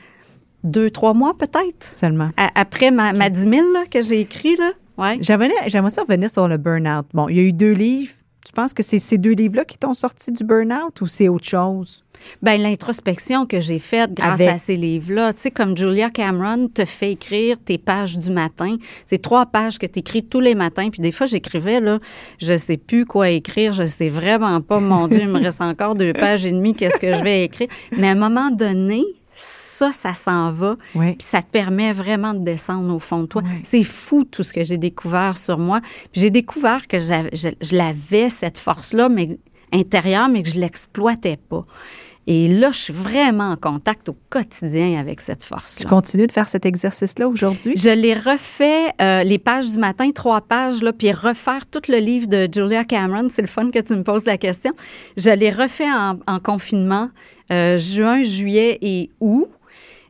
[0.64, 1.84] deux, trois mois peut-être?
[1.84, 2.30] Seulement.
[2.54, 3.52] après ma, ma 10 000
[3.90, 4.72] que j'ai écrit, là?
[4.98, 5.18] Ouais.
[5.20, 5.50] J'aimerais,
[5.90, 7.06] ça revenir sur le burn-out.
[7.14, 8.12] Bon, il y a eu deux livres.
[8.44, 11.46] Tu penses que c'est ces deux livres-là qui t'ont sorti du burn-out ou c'est autre
[11.46, 12.02] chose?
[12.42, 16.84] Bien, l'introspection que j'ai faite grâce à ces livres-là, tu sais, comme Julia Cameron te
[16.84, 18.76] fait écrire tes pages du matin.
[19.06, 20.88] C'est trois pages que tu écris tous les matins.
[20.90, 21.98] Puis des fois, j'écrivais, là,
[22.40, 25.94] je sais plus quoi écrire, je sais vraiment pas, mon Dieu, il me reste encore
[25.94, 27.68] deux pages et demie, qu'est-ce que je vais écrire?
[27.98, 29.04] Mais à un moment donné,
[29.40, 30.76] ça, ça s'en va.
[30.92, 33.42] Puis ça te permet vraiment de descendre au fond de toi.
[33.62, 35.80] C'est fou tout ce que j'ai découvert sur moi.
[36.12, 39.38] J'ai découvert que je, l'avais, cette force-là, mais
[39.72, 41.64] intérieure, mais que je l'exploitais pas.
[42.30, 45.80] Et là, je suis vraiment en contact au quotidien avec cette force-là.
[45.80, 47.72] Tu continues de faire cet exercice-là aujourd'hui?
[47.74, 51.96] Je l'ai refait, euh, les pages du matin, trois pages, là, puis refaire tout le
[51.96, 53.28] livre de Julia Cameron.
[53.34, 54.72] C'est le fun que tu me poses la question.
[55.16, 57.08] Je l'ai refait en, en confinement,
[57.50, 59.48] euh, juin, juillet et août.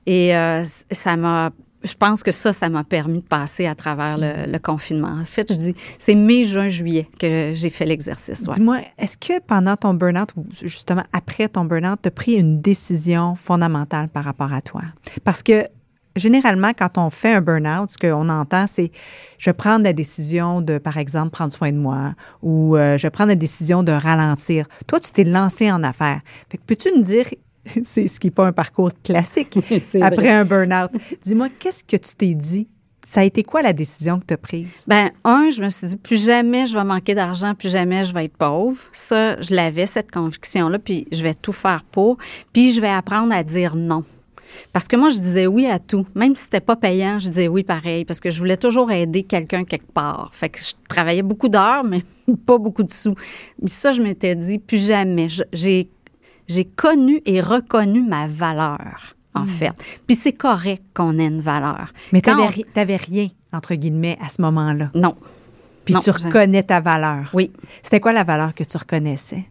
[0.06, 1.52] Et euh, ça m'a
[1.88, 5.08] je pense que ça, ça m'a permis de passer à travers le, confinement.
[5.20, 8.42] En fait, je dis, c'est mai, juin, juillet que j'ai fait l'exercice.
[8.42, 12.60] Dis-moi, est-ce que pendant ton burn-out ou justement après ton burn-out, tu as pris une
[12.60, 14.82] décision fondamentale par rapport à toi?
[15.24, 15.66] Parce que
[16.16, 18.90] généralement, quand on fait un burn-out, ce qu'on entend, c'est
[19.38, 23.26] je prends la décision de, par exemple, prendre soin de moi ou euh, je prends
[23.26, 24.66] la décision de ralentir.
[24.86, 26.20] Toi, tu t'es lancé en affaires.
[26.50, 27.26] Fait que peux-tu me dire
[27.84, 29.58] c'est ce qui n'est pas un parcours classique
[30.00, 30.90] après un burn-out.
[31.22, 32.68] Dis-moi, qu'est-ce que tu t'es dit?
[33.04, 34.84] Ça a été quoi la décision que tu as prise?
[34.86, 38.12] Ben, un, je me suis dit, plus jamais je vais manquer d'argent, plus jamais je
[38.12, 38.78] vais être pauvre.
[38.92, 42.18] Ça, je l'avais, cette conviction-là, puis je vais tout faire pour.
[42.52, 44.04] Puis je vais apprendre à dire non.
[44.72, 46.06] Parce que moi, je disais oui à tout.
[46.14, 49.22] Même si c'était pas payant, je disais oui pareil, parce que je voulais toujours aider
[49.22, 50.30] quelqu'un quelque part.
[50.34, 52.02] Fait que je travaillais beaucoup d'heures, mais
[52.46, 53.14] pas beaucoup de sous.
[53.60, 55.28] Mais ça, je m'étais dit, plus jamais.
[55.52, 55.90] J'ai
[56.48, 59.48] j'ai connu et reconnu ma valeur, en hmm.
[59.48, 59.72] fait.
[60.06, 61.92] Puis c'est correct qu'on ait une valeur.
[62.12, 62.30] Mais tu
[62.76, 64.90] n'avais rien, entre guillemets, à ce moment-là.
[64.94, 65.14] Non.
[65.84, 67.30] Puis tu reconnais ta valeur.
[67.32, 67.50] Oui.
[67.82, 69.46] C'était quoi la valeur que tu reconnaissais?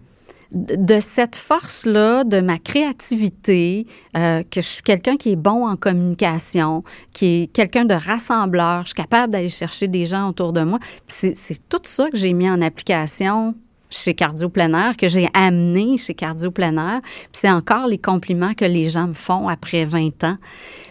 [0.51, 5.75] de cette force-là, de ma créativité, euh, que je suis quelqu'un qui est bon en
[5.75, 6.83] communication,
[7.13, 10.79] qui est quelqu'un de rassembleur, je suis capable d'aller chercher des gens autour de moi.
[11.07, 11.33] C'est
[11.67, 13.55] tout ça que j'ai mis en application
[13.89, 17.02] chez Cardio Plein Air, que j'ai amené chez Cardio Plein Air.
[17.02, 20.38] Puis c'est encore les compliments que les gens me font après 20 ans.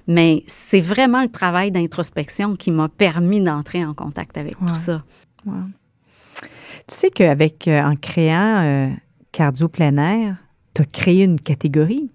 [0.07, 5.03] Mais c'est vraiment le travail d'introspection qui m'a permis d'entrer en contact avec tout ça.
[5.45, 8.89] Tu sais qu'avec, euh, en créant euh,
[9.33, 10.37] Cardio Plein Air,
[10.75, 12.11] tu as créé une catégorie.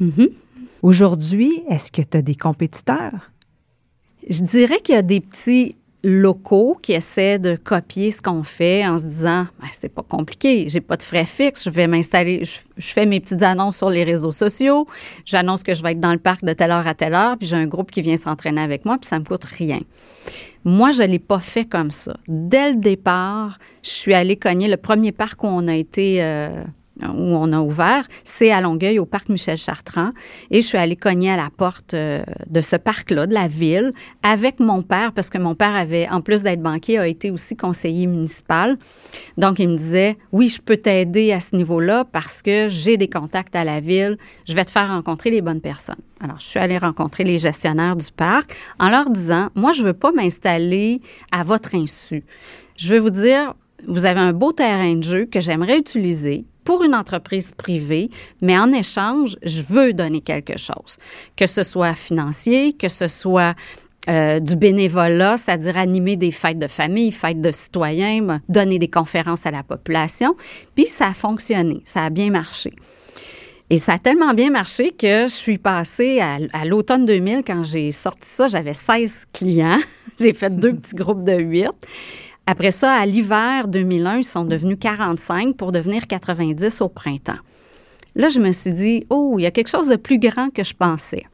[0.00, 0.30] Mm-hmm.
[0.82, 3.32] Aujourd'hui, est-ce que tu as des compétiteurs?
[4.28, 8.86] Je dirais qu'il y a des petits locaux qui essaient de copier ce qu'on fait
[8.86, 12.44] en se disant ben, c'est pas compliqué, j'ai pas de frais fixes, je vais m'installer,
[12.44, 14.86] je, fais mes petites annonces sur les réseaux sociaux,
[15.24, 17.48] j'annonce que je vais être dans le parc de telle heure à telle heure, puis
[17.48, 19.80] j'ai un groupe qui vient s'entraîner avec moi, puis ça me coûte rien.
[20.64, 22.16] Moi, je l'ai pas fait comme ça.
[22.26, 26.64] Dès le départ, je suis allée cogner le premier parc où on a été euh,
[27.02, 30.10] où on a ouvert, c'est à Longueuil, au parc Michel Chartrand.
[30.50, 33.92] Et je suis allée cogner à la porte euh, de ce parc-là, de la ville,
[34.22, 37.56] avec mon père, parce que mon père avait, en plus d'être banquier, a été aussi
[37.56, 38.78] conseiller municipal.
[39.36, 43.08] Donc, il me disait, oui, je peux t'aider à ce niveau-là parce que j'ai des
[43.08, 44.16] contacts à la ville.
[44.48, 45.96] Je vais te faire rencontrer les bonnes personnes.
[46.20, 49.92] Alors, je suis allée rencontrer les gestionnaires du parc en leur disant, moi, je veux
[49.92, 52.24] pas m'installer à votre insu.
[52.76, 53.54] Je veux vous dire,
[53.86, 58.10] vous avez un beau terrain de jeu que j'aimerais utiliser pour une entreprise privée,
[58.42, 60.98] mais en échange, je veux donner quelque chose,
[61.36, 63.54] que ce soit financier, que ce soit
[64.08, 69.46] euh, du bénévolat, c'est-à-dire animer des fêtes de famille, fêtes de citoyens, donner des conférences
[69.46, 70.36] à la population.
[70.74, 72.72] Puis ça a fonctionné, ça a bien marché.
[73.68, 77.90] Et ça a tellement bien marché que je suis passée à, l'automne 2000, quand j'ai
[77.90, 79.78] sorti ça, j'avais 16 clients.
[80.20, 81.66] j'ai fait deux petits groupes de 8.
[82.46, 87.38] Après ça, à l'hiver 2001, ils sont devenus 45 pour devenir 90 au printemps.
[88.14, 90.64] Là, je me suis dit, oh, il y a quelque chose de plus grand que
[90.64, 91.24] je pensais.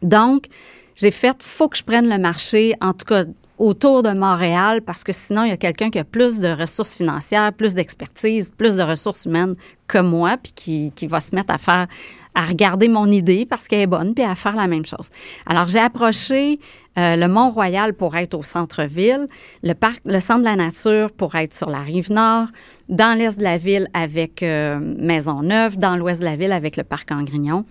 [0.00, 0.46] Donc,
[0.94, 3.24] j'ai fait, faut que je prenne le marché, en tout cas
[3.58, 6.96] autour de Montréal, parce que sinon, il y a quelqu'un qui a plus de ressources
[6.96, 9.54] financières, plus d'expertise, plus de ressources humaines
[9.86, 11.86] que moi, puis qui, qui va se mettre à faire
[12.34, 15.10] à regarder mon idée parce qu'elle est bonne, puis à faire la même chose.
[15.46, 16.58] Alors, j'ai approché
[16.98, 19.26] euh, le Mont-Royal pour être au centre-ville,
[19.62, 22.48] le parc, le centre de la nature pour être sur la rive nord,
[22.90, 26.84] dans l'est de la ville avec euh, Maisonneuve, dans l'ouest de la ville avec le
[26.84, 27.64] parc Angrignon.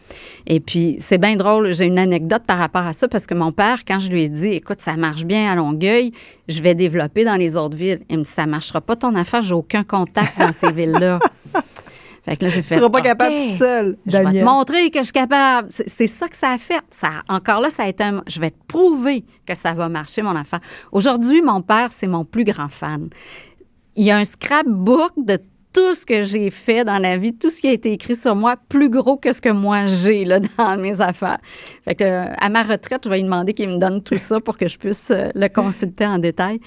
[0.48, 3.52] Et puis, c'est bien drôle, j'ai une anecdote par rapport à ça parce que mon
[3.52, 6.12] père, quand je lui ai dit, écoute, ça marche bien à Longueuil,
[6.48, 9.44] je vais développer dans les autres villes, il me dit, ça marchera pas ton affaire,
[9.44, 11.20] j'ai aucun contact dans ces villes-là.
[12.24, 12.76] Fait que là, j'ai fait.
[12.76, 13.98] Tu seras pas capable tout seul.
[14.06, 15.70] Je vais te montrer que je suis capable.
[15.88, 16.82] C'est ça que ça a fait.
[16.90, 20.22] Ça, encore là, ça a été un, Je vais te prouver que ça va marcher,
[20.22, 20.58] mon enfant.
[20.92, 23.10] Aujourd'hui, mon père, c'est mon plus grand fan.
[23.96, 25.38] Il y a un scrapbook de
[25.74, 28.36] tout ce que j'ai fait dans la vie, tout ce qui a été écrit sur
[28.36, 31.40] moi, plus gros que ce que moi j'ai là dans mes affaires.
[31.84, 34.58] Fait que à ma retraite, je vais lui demander qu'il me donne tout ça pour
[34.58, 36.60] que je puisse euh, le consulter en détail.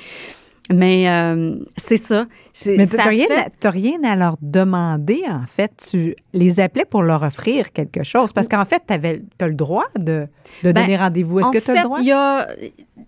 [0.73, 2.27] Mais euh, c'est ça.
[2.67, 3.27] Mais tu n'as rien,
[3.65, 5.73] rien, à leur demander, en fait.
[5.91, 8.33] Tu les appelais pour leur offrir quelque chose.
[8.33, 10.27] Parce qu'en fait, tu as le droit de,
[10.63, 11.41] de ben, donner rendez-vous.
[11.41, 11.99] Est-ce que tu as le droit?
[12.01, 12.47] Il y a,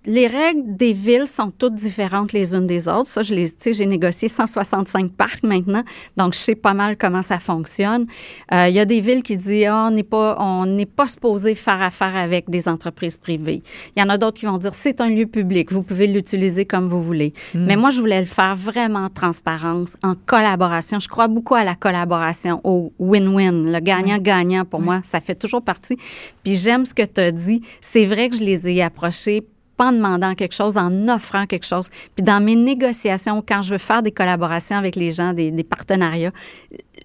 [0.05, 3.11] les règles des villes sont toutes différentes les unes des autres.
[3.11, 5.83] Ça, je les, j'ai négocié 165 parcs maintenant,
[6.17, 8.07] donc je sais pas mal comment ça fonctionne.
[8.53, 11.07] Euh, il y a des villes qui disent ah, on n'est pas, on n'est pas
[11.07, 13.63] supposé faire affaire avec des entreprises privées.
[13.97, 16.65] Il y en a d'autres qui vont dire c'est un lieu public, vous pouvez l'utiliser
[16.67, 17.33] comme vous voulez.
[17.55, 17.67] Hmm.
[17.67, 21.01] Mais moi, je voulais le faire vraiment en transparence, en collaboration.
[21.01, 24.65] Je crois beaucoup à la collaboration, au win-win, le gagnant-gagnant.
[24.65, 25.97] Pour moi, ça fait toujours partie.
[26.43, 27.63] Puis j'aime ce que tu as dit.
[27.81, 29.45] C'est vrai que je les ai approchés
[29.77, 31.91] pas en demandant quelque chose, en offrant quelque chose.
[32.15, 36.33] Puis dans mes négociations, quand je veux faire des collaborations avec les gens, des, partenariats,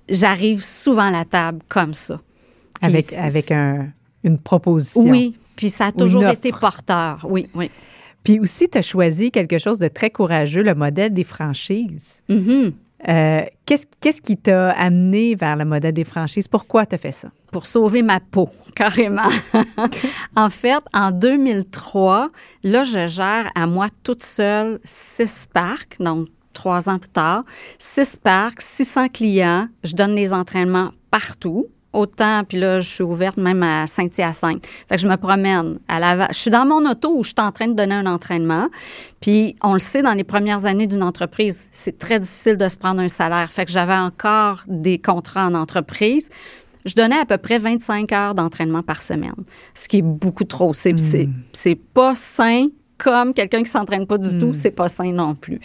[0.09, 2.19] j'arrive souvent à la table comme ça.
[2.81, 3.89] avec avec un,
[4.23, 5.01] une proposition.
[5.01, 7.25] Oui, puis ça a toujours été porteur.
[7.29, 7.69] Oui, oui.
[8.23, 12.21] Puis aussi, tu as choisi quelque chose de très courageux, le modèle des franchises.
[12.29, 12.73] Mm-hmm.
[13.07, 16.47] Euh, qu'est-ce, qui t'a amené vers le modèle des franchises?
[16.47, 17.29] Pourquoi tu as fait ça?
[17.51, 19.27] Pour sauver ma peau, carrément.
[20.35, 22.29] en fait, en 2003,
[22.63, 27.43] là, je gère à moi toute seule six parcs, donc trois ans plus tard,
[27.77, 29.67] six parcs, 600 clients.
[29.83, 34.65] Je donne des entraînements partout autant, puis là, je suis ouverte même à Saint-Hyacinthe.
[34.87, 37.35] Fait que je me promène à la Je suis dans mon auto où je suis
[37.39, 38.67] en train de donner un entraînement.
[39.19, 42.77] Puis, on le sait, dans les premières années d'une entreprise, c'est très difficile de se
[42.77, 43.51] prendre un salaire.
[43.51, 46.29] Fait que j'avais encore des contrats en entreprise.
[46.85, 49.35] Je donnais à peu près 25 heures d'entraînement par semaine,
[49.75, 50.73] ce qui est beaucoup trop.
[50.73, 51.75] C'est, c'est, hmm.
[51.93, 52.67] pas sain
[53.01, 55.59] comme quelqu'un qui s'entraîne pas du tout, c'est pas sain non plus.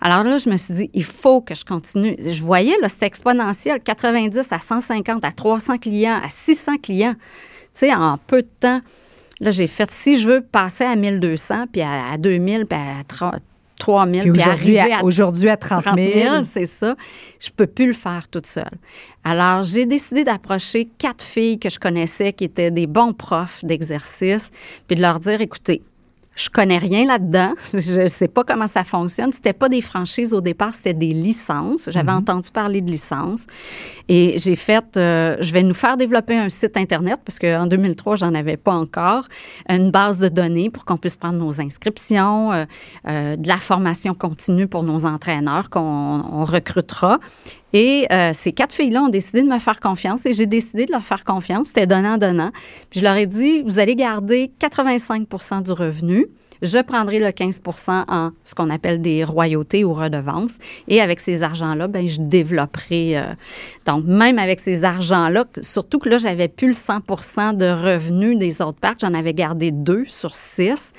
[0.00, 2.16] Alors là, je me suis dit, il faut que je continue.
[2.18, 7.86] Je voyais, là, c'était exponentiel, 90 à 150, à 300 clients, à 600 clients, tu
[7.86, 8.80] sais, en peu de temps.
[9.38, 13.04] Là, j'ai fait, si je veux passer à 1200, puis à, 2000, puis à
[13.78, 16.44] 3 000, puis, aujourd'hui, à, aujourd'hui à 30 000.
[16.44, 16.96] c'est ça.
[17.40, 18.64] Je peux plus le faire toute seule.
[19.22, 24.50] Alors, j'ai décidé d'approcher quatre filles que je connaissais qui étaient des bons profs d'exercice,
[24.88, 25.82] puis de leur dire, écoutez,
[26.36, 27.54] je connais rien là-dedans.
[27.72, 29.32] Je ne sais pas comment ça fonctionne.
[29.32, 31.90] C'était pas des franchises au départ, c'était des licences.
[31.90, 32.18] J'avais mhm.
[32.18, 33.46] entendu parler de licences.
[34.08, 38.16] Et j'ai fait, euh, je vais nous faire développer un site Internet, parce qu'en 2003,
[38.16, 39.24] j'en avais pas encore,
[39.68, 42.64] une base de données pour qu'on puisse prendre nos inscriptions, euh,
[43.08, 47.18] euh, de la formation continue pour nos entraîneurs qu'on recrutera.
[47.72, 50.92] Et euh, ces quatre filles-là ont décidé de me faire confiance et j'ai décidé de
[50.92, 51.68] leur faire confiance.
[51.68, 52.50] C'était donnant-donnant.
[52.92, 56.26] Je leur ai dit, vous allez garder 85% du revenu.
[56.62, 60.56] Je prendrai le 15% en ce qu'on appelle des royautés ou redevances.
[60.88, 63.18] Et avec ces argents-là, ben, je développerai.
[63.18, 63.22] Euh,
[63.86, 68.60] donc, même avec ces argents-là, surtout que là, j'avais plus le 100 de revenus des
[68.60, 69.00] autres parcs.
[69.00, 70.92] J'en avais gardé deux sur six.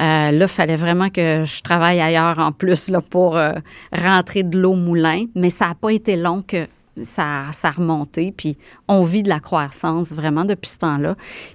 [0.00, 3.52] Euh, là, il fallait vraiment que je travaille ailleurs en plus là, pour euh,
[3.92, 5.24] rentrer de l'eau moulin.
[5.34, 6.66] Mais ça n'a pas été long que
[7.02, 8.32] ça, ça a remonté.
[8.36, 8.56] Puis
[8.88, 11.14] on vit de la croissance vraiment depuis ce temps-là.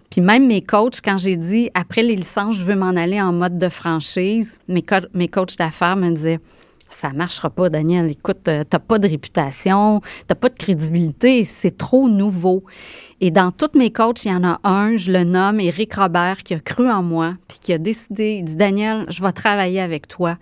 [0.10, 3.32] Puis même mes coachs, quand j'ai dit après les licences, je veux m'en aller en
[3.32, 6.40] mode de franchise, mes, mes coachs d'affaires me disaient
[6.94, 8.12] ça marchera pas, Daniel.
[8.12, 12.64] Écoute, euh, t'as pas de réputation, t'as pas de crédibilité, c'est trop nouveau.
[13.20, 16.38] Et dans toutes mes coachs, il y en a un, je le nomme Éric Robert,
[16.44, 19.80] qui a cru en moi, puis qui a décidé, il dit, Daniel, je vais travailler
[19.80, 20.38] avec toi,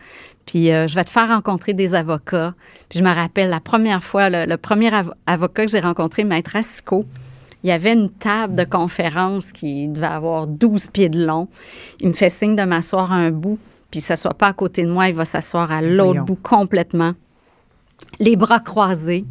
[0.46, 2.54] puis euh, je vais te faire rencontrer des avocats.
[2.90, 4.92] Puis je me rappelle la première fois, le, premier
[5.28, 7.06] avocat que j'ai rencontré, Maître Asico,
[7.64, 11.50] il y avait une table de conférence qui devait avoir 12 pieds de long.
[12.00, 13.60] Il me fait signe de m'asseoir un bout,
[13.92, 17.14] puis ne soit pas à côté de moi, il va s'asseoir à l'autre bout complètement.
[18.20, 19.26] Les bras croisés.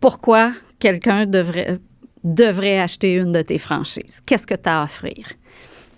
[0.00, 1.78] Pourquoi quelqu'un devrait
[2.24, 4.20] devrais acheter une de tes franchises?
[4.26, 5.32] Qu'est-ce que tu as à offrir?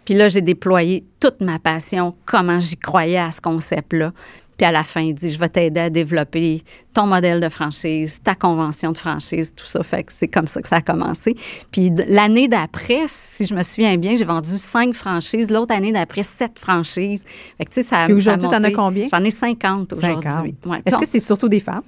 [0.04, 4.12] Puis là, j'ai déployé toute ma passion, comment j'y croyais à ce concept-là.
[4.60, 8.20] Puis à la fin, il dit, je vais t'aider à développer ton modèle de franchise,
[8.22, 9.82] ta convention de franchise, tout ça.
[9.82, 11.34] Fait que c'est comme ça que ça a commencé.
[11.70, 15.50] Puis l'année d'après, si je me souviens bien, j'ai vendu cinq franchises.
[15.50, 17.24] L'autre année d'après, sept franchises.
[17.56, 19.06] Fait que tu sais, ça Puis aujourd'hui, tu en as combien?
[19.10, 20.54] J'en ai 50 aujourd'hui.
[20.84, 21.80] Est-ce que c'est surtout des femmes?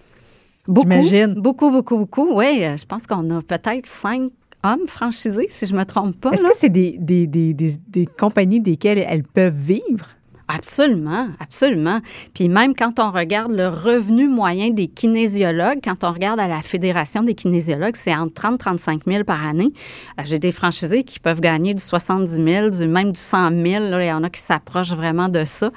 [0.67, 0.89] Beaucoup,
[1.37, 2.39] beaucoup, beaucoup, beaucoup.
[2.39, 4.31] Oui, euh, je pense qu'on a peut-être cinq
[4.65, 6.31] hommes franchisés, si je me trompe pas.
[6.31, 10.07] Est-ce que c'est des, des, des, des, compagnies desquelles elles peuvent vivre?
[10.55, 12.01] Absolument, absolument.
[12.35, 16.61] Puis même quand on regarde le revenu moyen des kinésiologues, quand on regarde à la
[16.61, 19.73] Fédération des kinésiologues, c'est entre 30 35 000 par année.
[20.19, 23.85] Euh, j'ai des franchisés qui peuvent gagner du 70 000, du, même du 100 000.
[23.91, 25.71] Là, il y en a qui s'approchent vraiment de ça.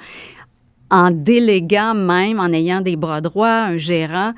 [0.90, 4.34] En déléguant même, en ayant des bras droits, un gérant,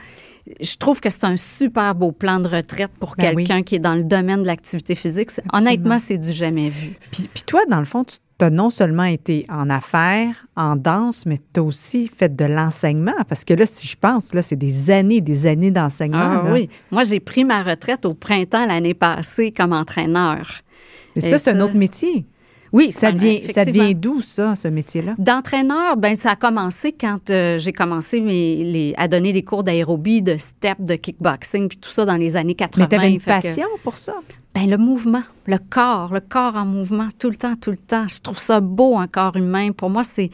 [0.61, 3.81] je trouve que c'est un super beau plan de retraite pour ben quelqu'un qui est
[3.81, 5.31] dans le domaine de l'activité physique.
[5.53, 6.95] Honnêtement, c'est du jamais vu.
[7.11, 11.39] Puis, toi, dans le fond, tu as non seulement été en affaires, en danse, mais
[11.53, 13.15] tu as aussi fait de l'enseignement.
[13.29, 16.43] Parce que là, si je pense, là, c'est des années, des années d'enseignement.
[16.45, 16.69] Ah, oui.
[16.91, 20.63] Moi, j'ai pris ma retraite au printemps l'année passée comme entraîneur.
[21.17, 22.27] Mais ça, c'est un autre métier.
[22.73, 27.31] Oui, ça vient, ça vient d'où ça, ce métier-là D'entraîneur, ben ça a commencé quand
[27.31, 31.91] euh, j'ai commencé mes, à donner des cours d'aérobie, de step, de kickboxing, puis tout
[31.91, 32.85] ça dans les années 80.
[32.85, 34.15] Mais t'avais une passion pour ça?
[34.55, 38.09] Ben le mouvement, le corps, le corps en mouvement tout le temps, tout le temps.
[38.09, 39.73] Je trouve ça beau un corps humain.
[39.73, 40.31] Pour moi, c'est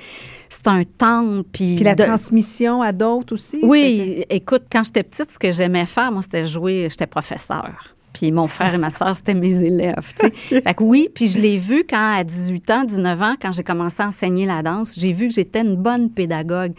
[0.48, 3.58] c'est un temps puis, puis la transmission à d'autres aussi.
[3.62, 6.86] Oui, écoute, quand j'étais petite, ce que j'aimais faire, moi, c'était jouer.
[6.88, 7.94] J'étais professeur.
[8.14, 10.12] Puis mon frère et ma soeur, c'était mes élèves.
[10.48, 13.64] Fait que oui, puis je l'ai vu quand, à 18 ans, 19 ans, quand j'ai
[13.64, 16.72] commencé à enseigner la danse, j'ai vu que j'étais une bonne pédagogue.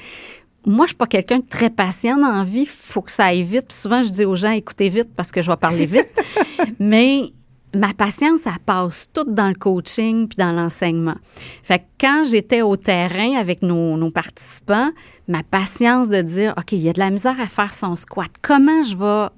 [0.65, 2.61] Moi, je suis pas quelqu'un de très patient dans la vie.
[2.61, 3.65] Il faut que ça aille vite.
[3.67, 6.07] Puis souvent, je dis aux gens, écoutez vite parce que je vais parler vite.
[6.79, 7.33] Mais
[7.75, 11.15] ma patience, ça passe toute dans le coaching puis dans l'enseignement.
[11.61, 14.89] Fait que quand j'étais au terrain avec nos, nos, participants,
[15.27, 18.31] ma patience de dire, OK, il y a de la misère à faire son squat.
[18.41, 19.29] Comment je vais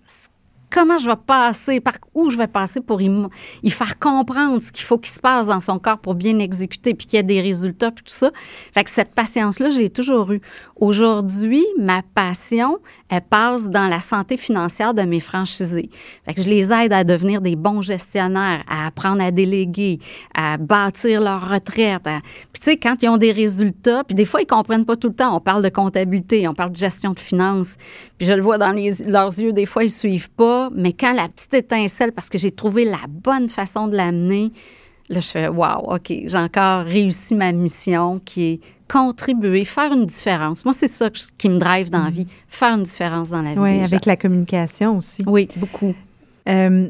[0.69, 4.85] comment je vais passer, par où je vais passer pour y, faire comprendre ce qu'il
[4.85, 7.41] faut qu'il se passe dans son corps pour bien exécuter, puis qu'il y ait des
[7.41, 8.31] résultats, puis tout ça.
[8.73, 10.41] Fait que cette patience-là, j'ai toujours eu.
[10.75, 15.89] Aujourd'hui, ma passion, elle passe dans la santé financière de mes franchisés.
[16.25, 19.99] Fait que je les aide à devenir des bons gestionnaires, à apprendre à déléguer,
[20.35, 22.03] à bâtir leur retraite.
[22.03, 25.09] Puis tu sais, quand ils ont des résultats, puis des fois, ils comprennent pas tout
[25.09, 25.35] le temps.
[25.35, 27.75] On parle de comptabilité, on parle de gestion de finances,
[28.17, 28.75] puis je le vois dans
[29.05, 32.51] leurs yeux, des fois, ils suivent pas mais quand la petite étincelle, parce que j'ai
[32.51, 34.51] trouvé la bonne façon de l'amener,
[35.09, 38.59] Là, je fais Wow, OK, j'ai encore réussi ma mission qui est
[38.91, 40.65] contribuer, faire une différence.
[40.65, 43.59] Moi, c'est ça qui me drive dans la vie, faire une différence dans la vie.
[43.59, 45.23] Oui, avec la communication aussi.
[45.27, 45.93] Oui, beaucoup.
[46.49, 46.89] Euh,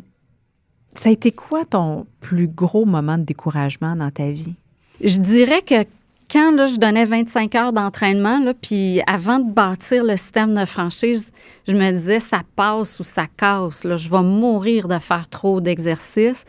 [0.96, 4.56] ça a été quoi ton plus gros moment de découragement dans ta vie?
[5.04, 5.84] Je dirais que
[6.30, 11.32] quand là, je donnais 25 heures d'entraînement, puis avant de bâtir le système de franchise,
[11.68, 13.86] je me disais, ça passe ou ça casse.
[13.86, 16.44] Là, je vais mourir de faire trop d'exercices.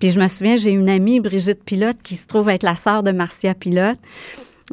[0.00, 3.04] Puis je me souviens, j'ai une amie, Brigitte Pilote, qui se trouve être la sœur
[3.04, 3.98] de Marcia Pilote.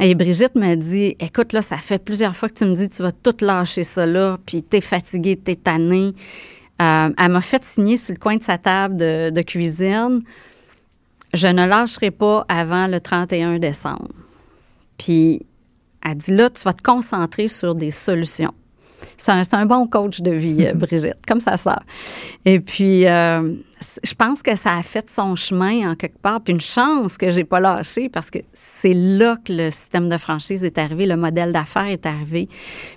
[0.02, 3.04] Et Brigitte me dit Écoute, là, ça fait plusieurs fois que tu me dis tu
[3.04, 6.14] vas tout lâcher ça là, puis t'es fatiguée, t'es tannée.
[6.82, 10.22] Euh, elle m'a fait signer sur le coin de sa table de, cuisine
[11.34, 14.08] Je ne lâcherai pas avant le 31 décembre.
[15.00, 15.41] Puis
[16.06, 18.54] elle dit Là, tu vas te concentrer sur des solutions.
[19.16, 21.82] C'est un, bon coach de vie, euh, Brigitte, comme ça sort.
[22.43, 23.54] Et puis, euh,
[24.04, 26.41] je pense que ça a fait son chemin en quelque part.
[26.41, 30.18] Puis une chance que j'ai pas lâché parce que c'est là que le système de
[30.18, 32.50] franchise est arrivé, le modèle d'affaires est arrivé.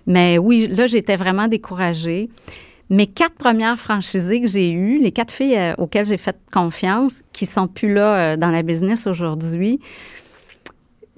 [0.07, 2.29] Mais oui, là, j'étais vraiment découragée.
[2.91, 7.21] Mes quatre premières franchisées que j'ai eues, les quatre filles euh, auxquelles j'ai fait confiance,
[7.33, 9.79] qui sont plus là dans la business aujourd'hui,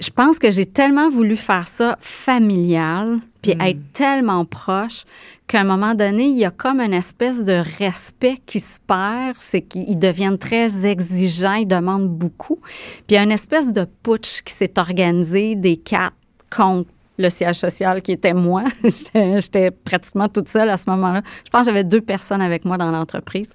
[0.04, 3.60] je pense que j'ai tellement voulu faire ça familial, puis hmm.
[3.62, 5.04] être tellement proche
[5.46, 9.36] qu'à un moment donné, il y a comme une espèce de respect qui se perd,
[9.38, 12.56] c'est qu'ils deviennent très exigeants, ils demandent beaucoup.
[12.56, 16.16] Puis il y a une espèce de putsch qui s'est organisé des quatre
[16.54, 18.64] contre le siège social qui était moi.
[19.14, 21.22] J'étais pratiquement toute seule à ce moment-là.
[21.44, 23.54] Je pense que j'avais deux personnes avec moi dans l'entreprise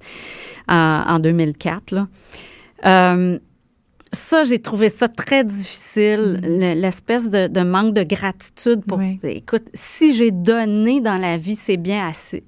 [0.71, 1.91] euh, en 2004.
[1.91, 2.07] Là.
[2.85, 3.37] Euh,
[4.11, 6.79] ça, j'ai trouvé ça très difficile, mm.
[6.79, 9.01] l'espèce de, manque de gratitude pour.
[9.23, 12.43] Écoute, si j'ai donné dans la vie, c'est bien assez.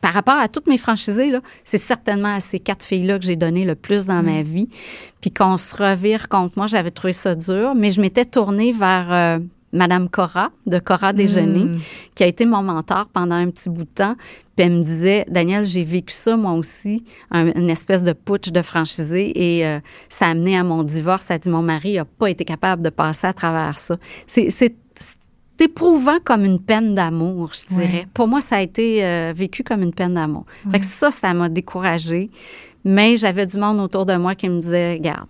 [0.00, 1.32] par rapport à toutes mes franchisées,
[1.64, 4.46] c'est certainement à ces quatre filles-là que j'ai donné le plus dans ma mm.
[4.46, 4.68] vie.
[5.20, 9.12] Puis qu'on se revire contre moi, j'avais trouvé ça dur, mais je m'étais tournée vers
[9.12, 9.38] euh,
[9.76, 11.78] Madame Cora, de Cora Déjeuner, mm.
[12.14, 14.14] qui a été mon mentor pendant un petit bout de temps.
[14.56, 18.62] Puis elle me disait, Daniel, j'ai vécu ça moi aussi, une espèce de putsch de
[18.62, 21.30] franchisé et euh, ça a amené à mon divorce.
[21.30, 23.96] Elle a dit, mon mari n'a pas été capable de passer à travers ça.
[24.26, 24.74] C'est
[25.60, 28.06] éprouvant comme une peine d'amour, je dirais.
[28.14, 30.44] Pour moi, ça a été euh, vécu comme une peine d'amour.
[30.70, 32.30] Fait que ça, ça m'a découragée.
[32.84, 35.28] Mais j'avais du monde autour de moi qui me disait, regarde,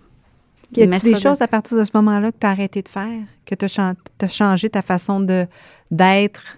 [0.75, 3.23] y a des choses à partir de ce moment-là que tu as arrêté de faire,
[3.45, 5.45] que tu as, changé ta façon de
[5.91, 6.57] d'être?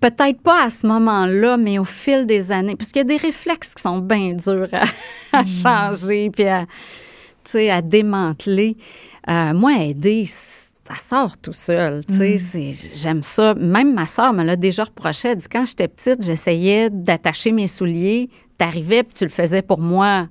[0.00, 3.18] Peut-être pas à ce moment-là, mais au fil des années, parce qu'il y a des
[3.18, 4.68] réflexes qui sont bien durs
[5.32, 5.46] à, hmm.
[5.46, 6.66] changer puis à,
[7.70, 8.76] à démanteler.
[9.28, 12.02] Euh, moi, aider, ça sort tout seul.
[12.08, 12.38] Hmm.
[12.94, 13.54] j'aime ça.
[13.54, 15.28] Même ma soeur me l'a déjà reproché.
[15.28, 18.30] Elle dit quand j'étais petite, j'essayais d'attacher mes souliers.
[18.60, 20.28] T'arrivais puis tu le faisais pour moi.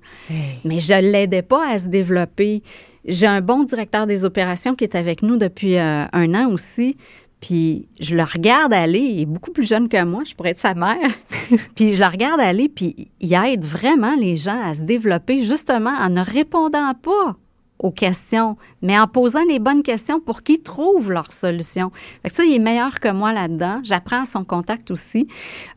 [0.64, 2.62] Mais je l'aidais pas à se développer.
[3.04, 6.96] J'ai un bon directeur des opérations qui est avec nous depuis euh, un an aussi.
[7.42, 10.60] Puis je le regarde aller, il est beaucoup plus jeune que moi, je pourrais être
[10.60, 11.10] sa mère.
[11.76, 15.98] puis je le regarde aller, puis il aide vraiment les gens à se développer justement
[16.00, 17.36] en ne répondant pas
[17.80, 21.92] aux questions, mais en posant les bonnes questions pour qu'ils trouvent leur solution.
[22.24, 23.80] Fait ça, il est meilleur que moi là-dedans.
[23.84, 25.28] J'apprends à son contact aussi.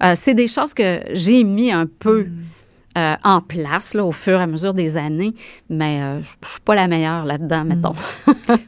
[0.03, 2.25] Euh, c'est des choses que j'ai mis un peu.
[2.25, 2.39] Mm.
[2.99, 5.33] Euh, en place là, au fur et à mesure des années,
[5.71, 7.95] mais euh, je ne suis pas la meilleure là-dedans, mettons.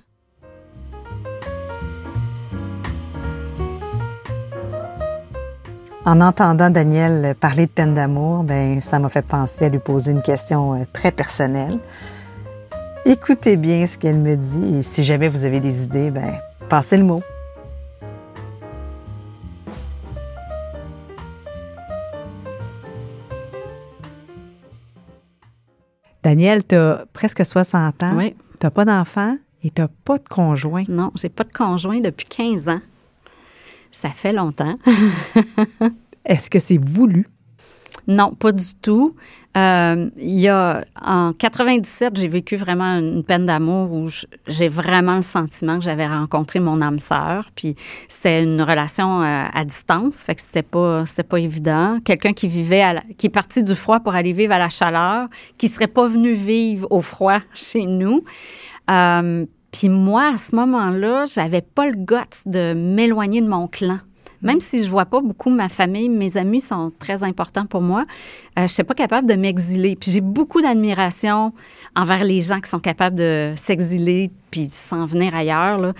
[6.06, 10.12] En entendant Daniel parler de peine d'amour, ben ça m'a fait penser à lui poser
[10.12, 11.78] une question très personnelle.
[13.06, 16.40] Écoutez bien ce qu'elle me dit et si jamais vous avez des idées, ben
[16.70, 17.22] passez le mot.
[26.22, 28.16] Daniel, tu as presque 60 ans.
[28.16, 28.34] Oui.
[28.58, 30.84] Tu n'as pas d'enfant et tu n'as pas de conjoint.
[30.88, 32.80] Non, j'ai pas de conjoint depuis 15 ans.
[33.92, 34.78] Ça fait longtemps.
[36.24, 37.28] Est-ce que c'est voulu?
[38.06, 39.14] Non, pas du tout.
[39.56, 44.08] Euh, il y a en 97, j'ai vécu vraiment une peine d'amour où
[44.48, 47.50] j'ai vraiment le sentiment que j'avais rencontré mon âme sœur.
[47.54, 47.76] Puis
[48.08, 51.98] c'était une relation euh, à, distance, fait que c'était pas c'était pas évident.
[52.04, 55.68] Quelqu'un qui vivait qui est parti du froid pour aller vivre à la chaleur, qui
[55.68, 58.24] serait pas venu vivre au froid chez nous.
[58.90, 62.14] Euh, puis moi, à ce moment-là, j'avais pas le goût
[62.46, 63.98] de m'éloigner de mon clan.
[64.44, 68.02] Même si je vois pas beaucoup ma famille, mes amis sont très importants pour moi.
[68.02, 68.04] Euh,
[68.58, 69.96] je ne suis pas capable de m'exiler.
[69.96, 71.52] Puis j'ai beaucoup d'admiration
[71.96, 75.80] envers les gens qui sont capables de s'exiler puis s'en venir ailleurs.
[75.82, 75.92] Euh,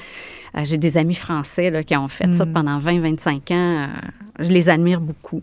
[0.62, 2.53] j'ai des amis français là, qui ont fait ça mm.
[2.53, 3.34] pendant 20-25 ans.
[3.51, 3.86] Euh,
[4.38, 5.42] je les admire beaucoup.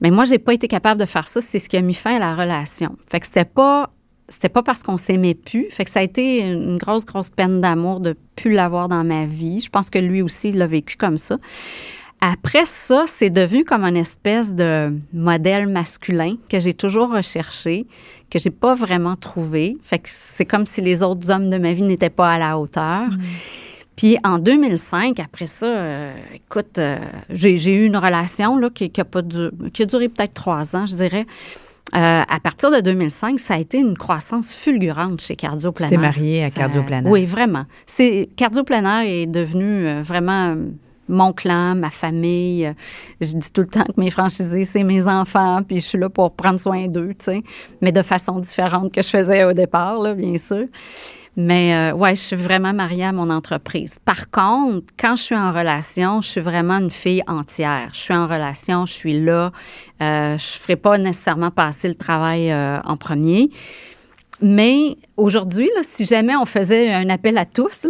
[0.00, 1.40] Mais moi, j'ai pas été capable de faire ça.
[1.40, 2.96] C'est ce qui a mis fin à la relation.
[3.10, 3.90] Fait que c'était pas
[4.30, 5.66] c'était pas parce qu'on s'aimait plus.
[5.70, 9.24] Fait que ça a été une grosse, grosse peine d'amour de plus l'avoir dans ma
[9.24, 9.60] vie.
[9.60, 11.38] Je pense que lui aussi, il l'a vécu comme ça.
[12.20, 17.86] Après ça, c'est devenu comme une espèce de modèle masculin que j'ai toujours recherché,
[18.30, 19.78] que j'ai pas vraiment trouvé.
[19.80, 22.58] Fait que c'est comme si les autres hommes de ma vie n'étaient pas à la
[22.58, 23.08] hauteur.
[23.08, 23.18] Mm.
[23.96, 26.98] Puis en 2005, après ça, euh, écoute, euh,
[27.30, 29.22] j'ai eu une relation là, qui, a pas
[29.72, 31.26] qui a duré peut-être trois ans, je dirais.
[31.94, 35.90] Euh, à partir de 2005, ça a été une croissance fulgurante chez Cardioplanner.
[35.90, 37.10] Tu t'es mariée à Cardioplanner.
[37.10, 37.64] Oui, vraiment.
[37.84, 40.56] C'est Cardioplanner est devenu vraiment
[41.10, 42.72] mon clan, ma famille.
[43.20, 46.08] Je dis tout le temps que mes franchisés, c'est mes enfants, puis je suis là
[46.08, 47.42] pour prendre soin d'eux, tu sais,
[47.80, 50.66] mais de façon différente que je faisais au départ, là, bien sûr.
[51.36, 53.98] Mais euh, ouais, je suis vraiment mariée à mon entreprise.
[54.04, 57.90] Par contre, quand je suis en relation, je suis vraiment une fille entière.
[57.92, 59.52] Je suis en relation, je suis là.
[60.02, 63.50] Euh, je ferai pas nécessairement passer le travail euh, en premier.
[64.42, 67.86] Mais aujourd'hui, si jamais on faisait un appel à tous,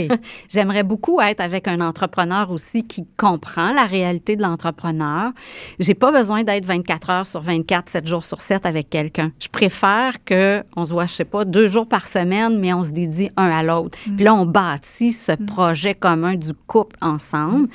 [0.50, 5.32] j'aimerais beaucoup être avec un entrepreneur aussi qui comprend la réalité de l'entrepreneur.
[5.78, 9.32] J'ai pas besoin d'être 24 heures sur 24, 7 jours sur 7 avec quelqu'un.
[9.40, 12.84] Je préfère que on se voit, je sais pas, deux jours par semaine, mais on
[12.84, 13.98] se dédie un à l'autre.
[14.06, 14.16] Mm.
[14.16, 15.46] Puis là, on bâtit ce mm.
[15.46, 17.68] projet commun du couple ensemble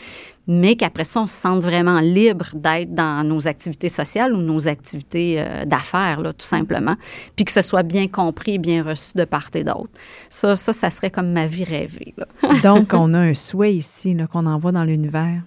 [0.52, 4.68] mais qu'après ça, on se sente vraiment libre d'être dans nos activités sociales ou nos
[4.68, 6.96] activités euh, d'affaires, là, tout simplement,
[7.36, 9.92] puis que ce soit bien compris et bien reçu de part et d'autre.
[10.28, 12.16] Ça, ça, ça serait comme ma vie rêvée.
[12.64, 15.44] Donc, on a un souhait ici qu'on envoie dans l'univers.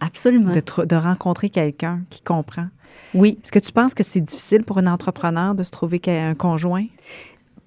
[0.00, 0.52] Absolument.
[0.52, 2.68] De, de rencontrer quelqu'un qui comprend.
[3.12, 3.38] Oui.
[3.42, 6.86] Est-ce que tu penses que c'est difficile pour un entrepreneur de se trouver un conjoint?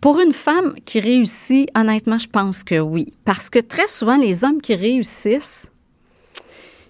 [0.02, 3.14] Pour une femme qui réussit, honnêtement, je pense que oui.
[3.24, 5.72] Parce que très souvent, les hommes qui réussissent,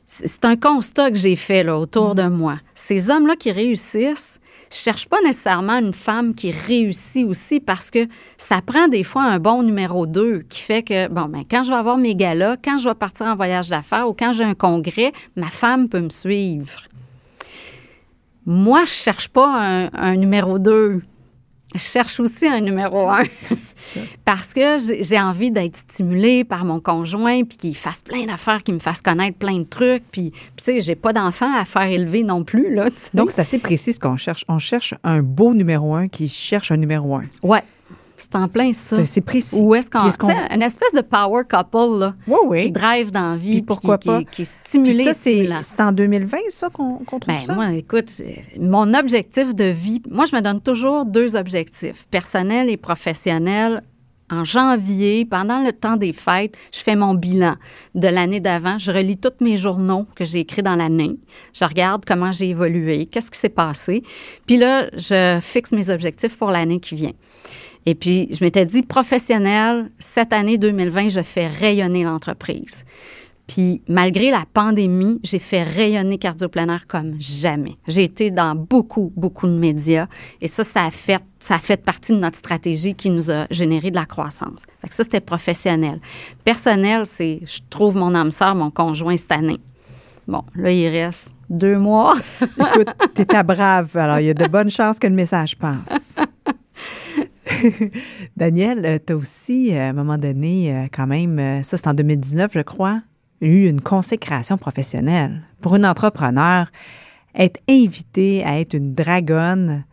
[0.06, 2.58] c'est un constat que j'ai fait autour de moi.
[2.76, 4.40] Ces hommes-là qui réussissent,
[4.72, 9.24] je cherche pas nécessairement une femme qui réussit aussi parce que ça prend des fois
[9.24, 12.58] un bon numéro 2 qui fait que, bon, ben, quand je vais avoir mes galas,
[12.64, 16.02] quand je vais partir en voyage d'affaires ou quand j'ai un congrès, ma femme peut
[16.02, 16.84] me suivre.
[18.46, 21.02] Moi, je cherche pas un, un numéro 2
[21.76, 23.24] je cherche aussi un numéro un
[24.26, 28.74] parce que j'ai envie d'être stimulée par mon conjoint puis qu'il fasse plein d'affaires, qu'il
[28.74, 30.04] me fasse connaître plein de trucs.
[30.12, 32.74] Puis, tu sais, j'ai pas d'enfant à faire élever non plus.
[32.74, 34.46] Là, Donc, c'est assez précis ce qu'on cherche.
[34.48, 37.26] On cherche un beau numéro un qui cherche un numéro un.
[37.44, 37.64] Ouais.
[38.18, 39.06] C'est en plein ça.
[39.06, 39.60] C'est précis.
[39.60, 40.10] Ou est-ce qu'on.
[40.10, 42.16] Qu une espèce de power couple, là.
[42.28, 42.64] Oui, oui.
[42.64, 43.62] Qui drive dans la vie.
[43.62, 44.24] pourquoi qui, pas?
[44.24, 45.14] Qui, est stimulé.
[45.14, 47.56] c'est en 2020, ça, qu'on trouve ben, ça?
[47.56, 48.10] Moi, écoute,
[48.60, 53.82] mon objectif de vie, moi, je me donne toujours deux objectifs, personnel et professionnel.
[54.32, 57.58] En janvier, pendant le temps des fêtes, je fais mon bilan
[57.94, 58.80] de l'année d'avant.
[58.80, 61.20] Je relis tous mes journaux que j'ai écrits dans l'année.
[61.54, 64.02] Je regarde comment j'ai évolué, qu'est-ce qui s'est passé.
[64.48, 67.14] Puis là, je fixe mes objectifs pour l'année qui vient.
[67.86, 72.84] Et puis, je m'étais dit, professionnel, cette année 2020, je fais rayonner l'entreprise.
[73.48, 77.76] Puis, malgré la pandémie, j'ai fait rayonner Cardioplanner comme jamais.
[77.88, 80.08] J'ai été dans beaucoup, beaucoup de médias.
[80.42, 83.46] Et ça, ça a fait, ça a fait partie de notre stratégie qui nous a
[83.52, 84.64] généré de la croissance.
[84.82, 86.00] Fait que ça, c'était professionnel.
[86.44, 89.60] Personnel, c'est, je trouve mon âme sœur, mon conjoint cette année.
[90.28, 92.16] Bon, là, il reste deux mois.
[92.42, 93.96] Écoute, t'es ta brave.
[93.96, 96.16] Alors, il y a de bonnes chances que le message passe.
[98.38, 101.88] Daniel, euh, tu as aussi, euh, à un moment donné, euh, quand même, ça c'est
[101.88, 103.02] en 2019, je crois,
[103.42, 105.42] eu une consécration professionnelle.
[105.62, 106.72] Pour une entrepreneur,
[107.36, 109.86] être invité à être une dragonne,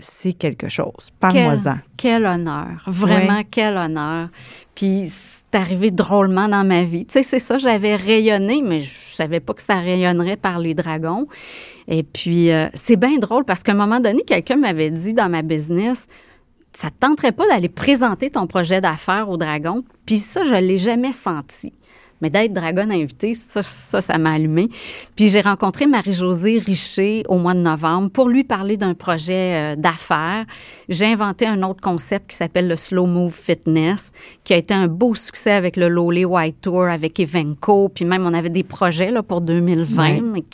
[0.00, 1.10] c'est quelque chose.
[1.20, 1.76] Parle-moi-en.
[1.98, 2.82] Quel, honneur.
[2.86, 4.30] Vraiment, quel honneur.
[4.74, 7.04] Puis c'est arrivé drôlement dans ma vie.
[7.04, 10.72] Tu sais, c'est ça, j'avais rayonné, mais je savais pas que ça rayonnerait par les
[10.72, 11.26] dragons.
[11.86, 15.42] Et puis, c'est bien drôle parce qu'à un moment donné, quelqu'un m'avait dit dans ma
[15.42, 16.06] business,
[16.76, 19.82] ça te tenterait pas d'aller présenter ton projet d'affaires au dragon?
[20.04, 21.72] Puis ça, je l'ai jamais senti.
[22.20, 24.68] Mais d'être dragon invité, ça, ça, ça m'a allumé.
[25.16, 29.76] Puis j'ai rencontré Marie-Josée Richer au mois de novembre pour lui parler d'un projet euh,
[29.76, 30.44] d'affaires.
[30.90, 34.12] J'ai inventé un autre concept qui s'appelle le Slow Move Fitness,
[34.44, 37.88] qui a été un beau succès avec le Lowly White Tour, avec Evenco.
[37.88, 40.44] Puis même, on avait des projets là, pour 2020, mais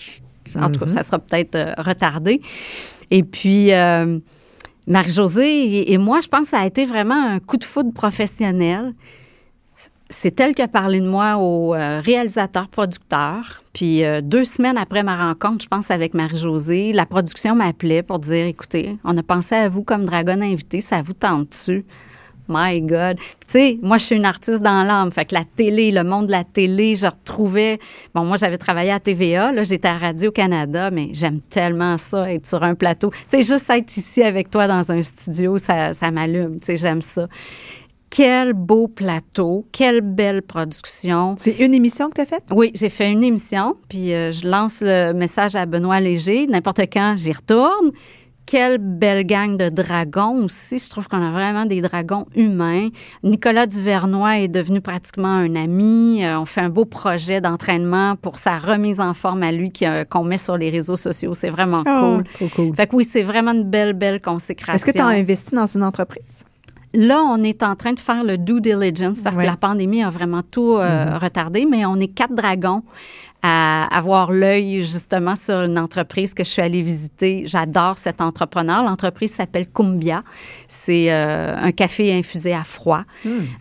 [0.60, 0.88] en tout cas, mm-hmm.
[0.88, 2.40] ça sera peut-être euh, retardé.
[3.10, 3.72] Et puis...
[3.72, 4.20] Euh,
[4.87, 8.95] Marie-Josée et moi, je pense que ça a été vraiment un coup de foudre professionnel.
[10.09, 13.62] C'est elle qui a parlé de moi au euh, réalisateur-producteur.
[13.72, 18.18] Puis euh, deux semaines après ma rencontre, je pense, avec Marie-Josée, la production m'appelait pour
[18.18, 21.87] dire, écoutez, on a pensé à vous comme dragon invité, ça vous tente-tu?
[22.53, 23.16] My God.
[23.18, 25.11] Tu sais, moi, je suis une artiste dans l'âme.
[25.11, 27.78] Fait que la télé, le monde de la télé, je retrouvais.
[28.14, 29.53] Bon, moi, j'avais travaillé à TVA.
[29.53, 33.11] Là, j'étais à Radio-Canada, mais j'aime tellement ça, être sur un plateau.
[33.11, 36.61] Tu sais, juste être ici avec toi dans un studio, ça, ça m'allume.
[36.61, 37.28] Tu sais, j'aime ça.
[38.14, 41.34] Quel beau plateau, quelle belle production.
[41.38, 42.44] C'est une émission que tu as faite?
[42.50, 46.46] Oui, j'ai fait une émission, puis euh, je lance le message à Benoît Léger.
[46.46, 47.90] N'importe quand, j'y retourne
[48.47, 50.78] quelle belle gang de dragons aussi.
[50.78, 52.88] Je trouve qu'on a vraiment des dragons humains.
[53.22, 56.24] Nicolas Duvernois est devenu pratiquement un ami.
[56.24, 60.05] Euh, on fait un beau projet d'entraînement pour sa remise en forme à lui euh,
[60.05, 61.34] qu'on met sur les réseaux sociaux.
[61.34, 62.49] C'est vraiment Oh, cool.
[62.51, 62.74] cool.
[62.74, 64.74] Fait que oui, c'est vraiment une belle, belle consécration.
[64.74, 66.45] Est-ce que tu as investi dans une entreprise?
[66.95, 69.43] Là, on est en train de faire le due diligence parce Ouais.
[69.45, 72.82] que la pandémie a vraiment tout euh, retardé, mais on est quatre dragons
[73.45, 77.45] à avoir l'œil justement sur une entreprise que je suis allée visiter.
[77.47, 78.84] J'adore cet entrepreneur.
[78.84, 80.22] L'entreprise s'appelle Cumbia.
[80.68, 83.03] C'est euh, un café infusé à froid.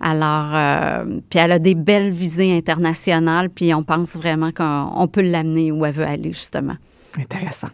[0.02, 5.08] Alors, euh, puis elle a des belles visées internationales, puis on pense vraiment qu'on on
[5.08, 6.76] peut l'amener où elle veut aller justement.
[7.20, 7.70] Intéressant.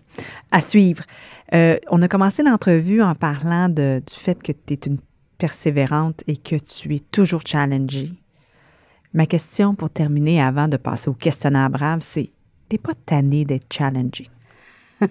[0.51, 1.03] À suivre.
[1.53, 4.97] Euh, on a commencé l'entrevue en parlant de- du fait que tu es une
[5.37, 8.11] persévérante et que tu es toujours challengée.
[9.13, 12.29] Ma question pour terminer avant de passer au questionnaire brave, c'est
[12.69, 14.29] t'es pas tannée d'être challengée?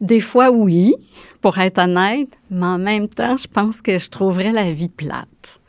[0.00, 0.94] Des fois, oui,
[1.40, 5.60] pour être honnête, mais en même temps, je pense que je trouverais la vie plate.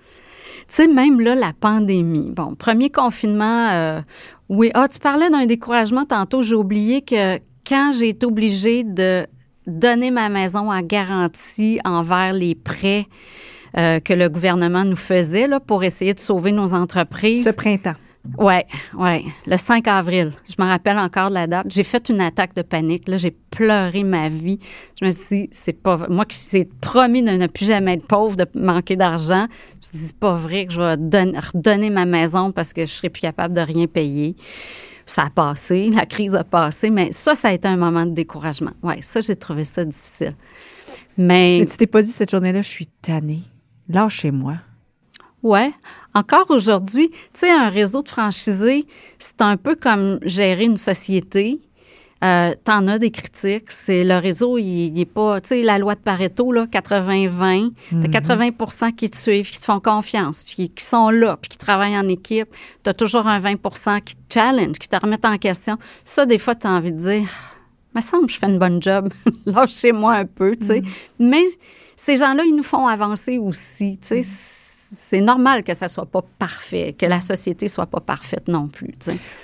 [0.68, 2.32] Tu sais, même là, la pandémie.
[2.36, 4.02] Bon, premier confinement, euh,
[4.50, 4.70] oui.
[4.76, 6.44] Ah, tu parlais d'un découragement tantôt.
[6.44, 9.26] J'ai oublié que quand j'ai été obligée de
[9.68, 13.06] donner ma maison en garantie envers les prêts
[13.78, 17.46] euh, que le gouvernement nous faisait là, pour essayer de sauver nos entreprises.
[17.46, 17.96] Ce printemps.
[18.38, 18.66] Ouais,
[18.98, 19.24] ouais.
[19.48, 20.34] Le 5 avril.
[20.48, 21.68] Je me rappelle encore de la date.
[21.70, 23.08] J'ai fait une attaque de panique.
[23.08, 24.60] Là, j'ai pleuré ma vie.
[25.00, 26.08] Je me suis dit, c'est pas vrai.
[26.10, 29.82] Moi qui s'est promis de ne plus jamais être pauvre, de manquer d'argent, je me
[29.84, 32.92] suis dit, c'est pas vrai que je vais donner- redonner ma maison parce que je
[32.92, 34.36] serai plus capable de rien payer.
[35.10, 38.12] Ça a passé, la crise a passé, mais ça, ça a été un moment de
[38.12, 38.74] découragement.
[38.84, 40.36] Ouais, ça, j'ai trouvé ça difficile.
[41.18, 43.42] Mais Mais tu t'es pas dit cette journée-là, je suis tannée.
[43.90, 44.58] Lâchez-moi.
[45.42, 45.72] Ouais.
[46.14, 48.86] Encore aujourd'hui, tu sais, un réseau de franchisés,
[49.18, 51.60] c'est un peu comme gérer une société.
[52.24, 53.72] Euh, T'en as des critiques.
[53.72, 57.72] C'est le réseau, il, il est pas, tu sais, la loi de Pareto là, 80-20.
[58.02, 61.58] T'as 80 qui te suivent, qui te font confiance, puis qui sont là, puis qui
[61.58, 62.50] travaillent en équipe.
[62.84, 65.78] T'as toujours un 20% qui te challenge, qui te remettent en question.
[66.04, 67.30] Ça, des fois, t'as envie de dire,
[67.96, 69.10] me semble que je fais une bonne job.
[69.46, 70.82] Lâchez-moi un peu, tu sais.
[71.20, 71.44] Mais
[71.96, 74.22] ces gens-là, ils nous font avancer aussi, tu sais.
[74.92, 78.96] C'est normal que ça soit pas parfait, que la société soit pas parfaite non plus.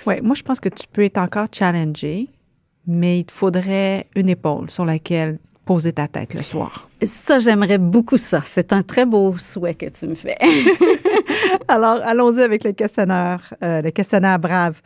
[0.04, 2.28] Ouais, moi, je pense que tu peux être encore challengée,
[2.86, 6.88] mais il te faudrait une épaule sur laquelle poser ta tête le soir.
[7.02, 8.40] Ça, j'aimerais beaucoup ça.
[8.44, 10.36] C'est un très beau souhait que tu me fais.
[11.68, 14.80] Alors, allons-y avec le questionnaire, euh, le questionnaire brave.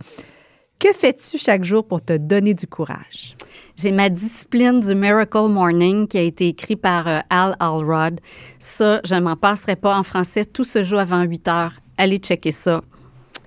[0.79, 3.37] Que fais-tu chaque jour pour te donner du courage?
[3.77, 8.19] J'ai ma discipline du Miracle Morning qui a été écrit par euh, Al Alrod.
[8.59, 10.47] Ça, je m'en passerai pas en français.
[10.47, 11.73] Tout se joue avant 8 heures.
[11.99, 12.81] Allez checker ça.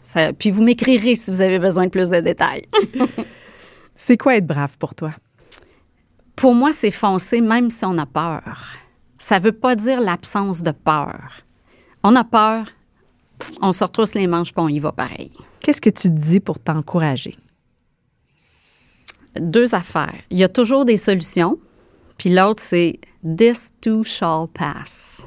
[0.03, 2.61] Ça- puis vous m'écrirez si vous avez besoin de plus de détails.
[4.05, 5.13] C'est quoi être brave pour toi?
[6.35, 8.65] Pour moi, c'est foncer même si on a peur.
[9.17, 11.31] Ça veut pas dire l'absence de peur.
[12.03, 12.67] On a peur,
[13.61, 15.31] on se retrousse les manches puis on y va pareil.
[15.61, 17.37] Qu'est-ce que tu te dis pour t'encourager?
[19.39, 20.19] Deux affaires.
[20.31, 21.57] Il y a toujours des solutions.
[22.17, 25.23] Puis l'autre, c'est This too shall pass.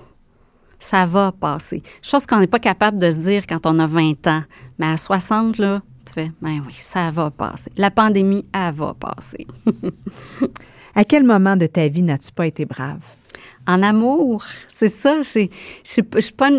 [0.79, 1.83] Ça va passer.
[2.03, 4.43] Chose qu'on n'est pas capable de se dire quand on a 20 ans.
[4.79, 7.71] Mais à 60, là, tu fais, ben oui, ça va passer.
[7.77, 9.47] La pandémie, elle va passer.
[10.95, 13.05] À quel moment de ta vie n'as-tu pas été brave?
[13.67, 15.21] En amour, c'est ça.
[15.23, 15.49] Je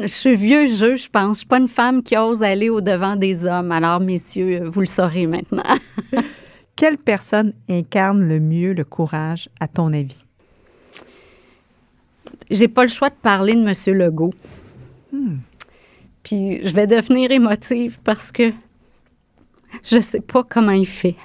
[0.08, 1.36] suis vieux jeu, je pense.
[1.36, 3.72] Je suis pas une femme qui ose aller au devant des hommes.
[3.72, 5.64] Alors, messieurs, vous le saurez maintenant.
[6.76, 10.26] Quelle personne incarne le mieux le courage, à ton avis?
[12.52, 14.34] J'ai pas le choix de parler de Monsieur Legault.
[16.24, 18.52] Puis je vais devenir émotive parce que
[19.84, 21.16] je sais pas comment il fait.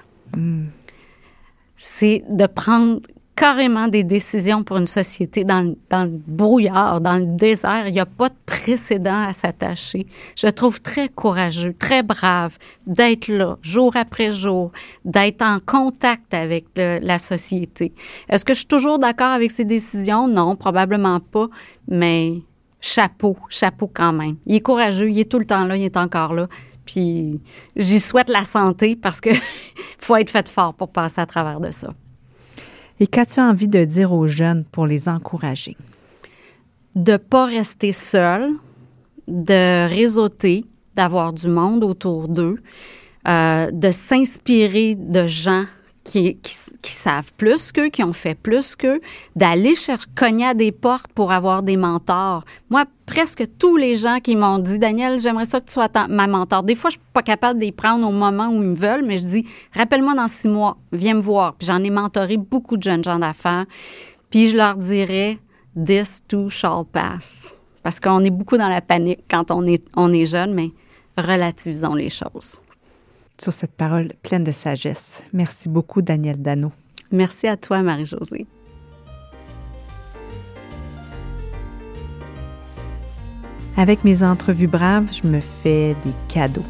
[1.77, 3.01] C'est de prendre
[3.35, 7.89] carrément des décisions pour une société dans, le- dans le brouillard, dans le désert.
[7.89, 10.07] Il n'y a pas de précédent à s'attacher.
[10.37, 14.71] Je trouve très courageux, très brave d'être là, jour après jour,
[15.05, 17.93] d'être en contact avec le- la société.
[18.29, 20.29] Est-ce que je suis toujours d'accord avec ses décisions?
[20.29, 21.49] Non, probablement pas,
[21.89, 22.35] mais
[22.81, 24.37] chapeau, chapeau quand même.
[24.47, 26.49] Il est courageux, il est tout le temps là, il est encore là.
[26.85, 27.41] Puis
[27.77, 29.31] j'y souhaite la santé parce que
[29.99, 31.93] faut être fait fort pour passer à travers de ça.
[33.01, 35.77] Et qu'as-tu envie de dire aux jeunes pour les encourager?
[36.95, 38.51] de pas rester seul,
[39.29, 40.65] de réseauter,
[40.95, 42.59] d'avoir du monde autour d'eux,
[43.29, 45.65] euh, de s'inspirer de gens
[46.05, 46.39] qui,
[46.83, 49.01] savent plus qu'eux, qui ont fait plus qu'eux,
[49.37, 52.45] d'aller chercher, cogner à des portes pour avoir des mentors.
[52.71, 56.27] Moi, presque tous les gens qui m'ont dit, Daniel, j'aimerais ça que tu sois ma
[56.27, 56.63] mentor.
[56.63, 59.05] Des fois, je suis pas capable de les prendre au moment où ils me veulent,
[59.05, 61.55] mais je dis, rappelle-moi dans six mois, viens me voir.
[61.55, 63.67] Puis j'en ai mentoré beaucoup de jeunes gens d'affaires.
[64.31, 65.39] Puis je leur dirais,
[65.77, 67.55] this too shall pass.
[67.83, 70.71] Parce qu'on est beaucoup dans la panique quand on est, on est jeune, mais
[71.17, 72.61] relativisons les choses.
[73.43, 75.25] Sur cette parole pleine de sagesse.
[75.33, 76.71] Merci beaucoup, Daniel Dano.
[77.11, 78.47] Merci à toi, Marie-Josée.
[83.77, 86.63] Avec mes entrevues braves, je me fais des cadeaux,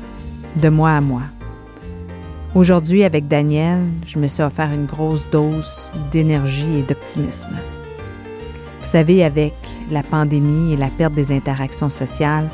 [0.56, 1.20] de moi à moi.
[2.54, 7.54] Aujourd'hui, avec Daniel, je me suis offert une grosse dose d'énergie et d'optimisme.
[8.80, 9.52] Vous savez, avec
[9.90, 12.48] la pandémie et la perte des interactions sociales,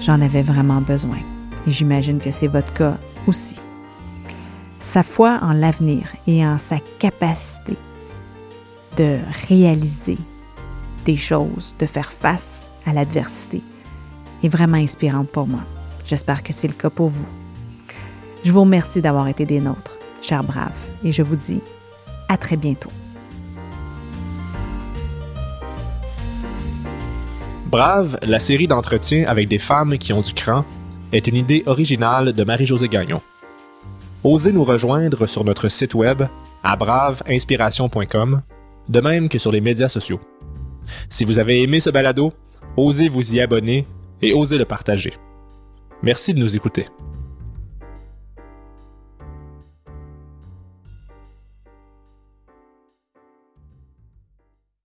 [0.00, 1.18] j'en avais vraiment besoin.
[1.66, 2.96] Et j'imagine que c'est votre cas
[3.28, 3.60] aussi.
[4.80, 7.76] Sa foi en l'avenir et en sa capacité
[8.96, 9.18] de
[9.48, 10.18] réaliser
[11.04, 13.62] des choses, de faire face à l'adversité,
[14.42, 15.62] est vraiment inspirante pour moi.
[16.04, 17.28] J'espère que c'est le cas pour vous.
[18.44, 20.72] Je vous remercie d'avoir été des nôtres, chers braves,
[21.04, 21.60] et je vous dis
[22.28, 22.90] à très bientôt.
[27.66, 30.64] Brave, la série d'entretiens avec des femmes qui ont du cran,
[31.12, 33.20] est une idée originale de Marie-Josée Gagnon.
[34.24, 36.22] Osez nous rejoindre sur notre site web
[36.62, 38.42] à braveinspiration.com,
[38.88, 40.20] de même que sur les médias sociaux.
[41.08, 42.32] Si vous avez aimé ce balado,
[42.76, 43.86] osez vous y abonner
[44.22, 45.12] et osez le partager.
[46.02, 46.86] Merci de nous écouter.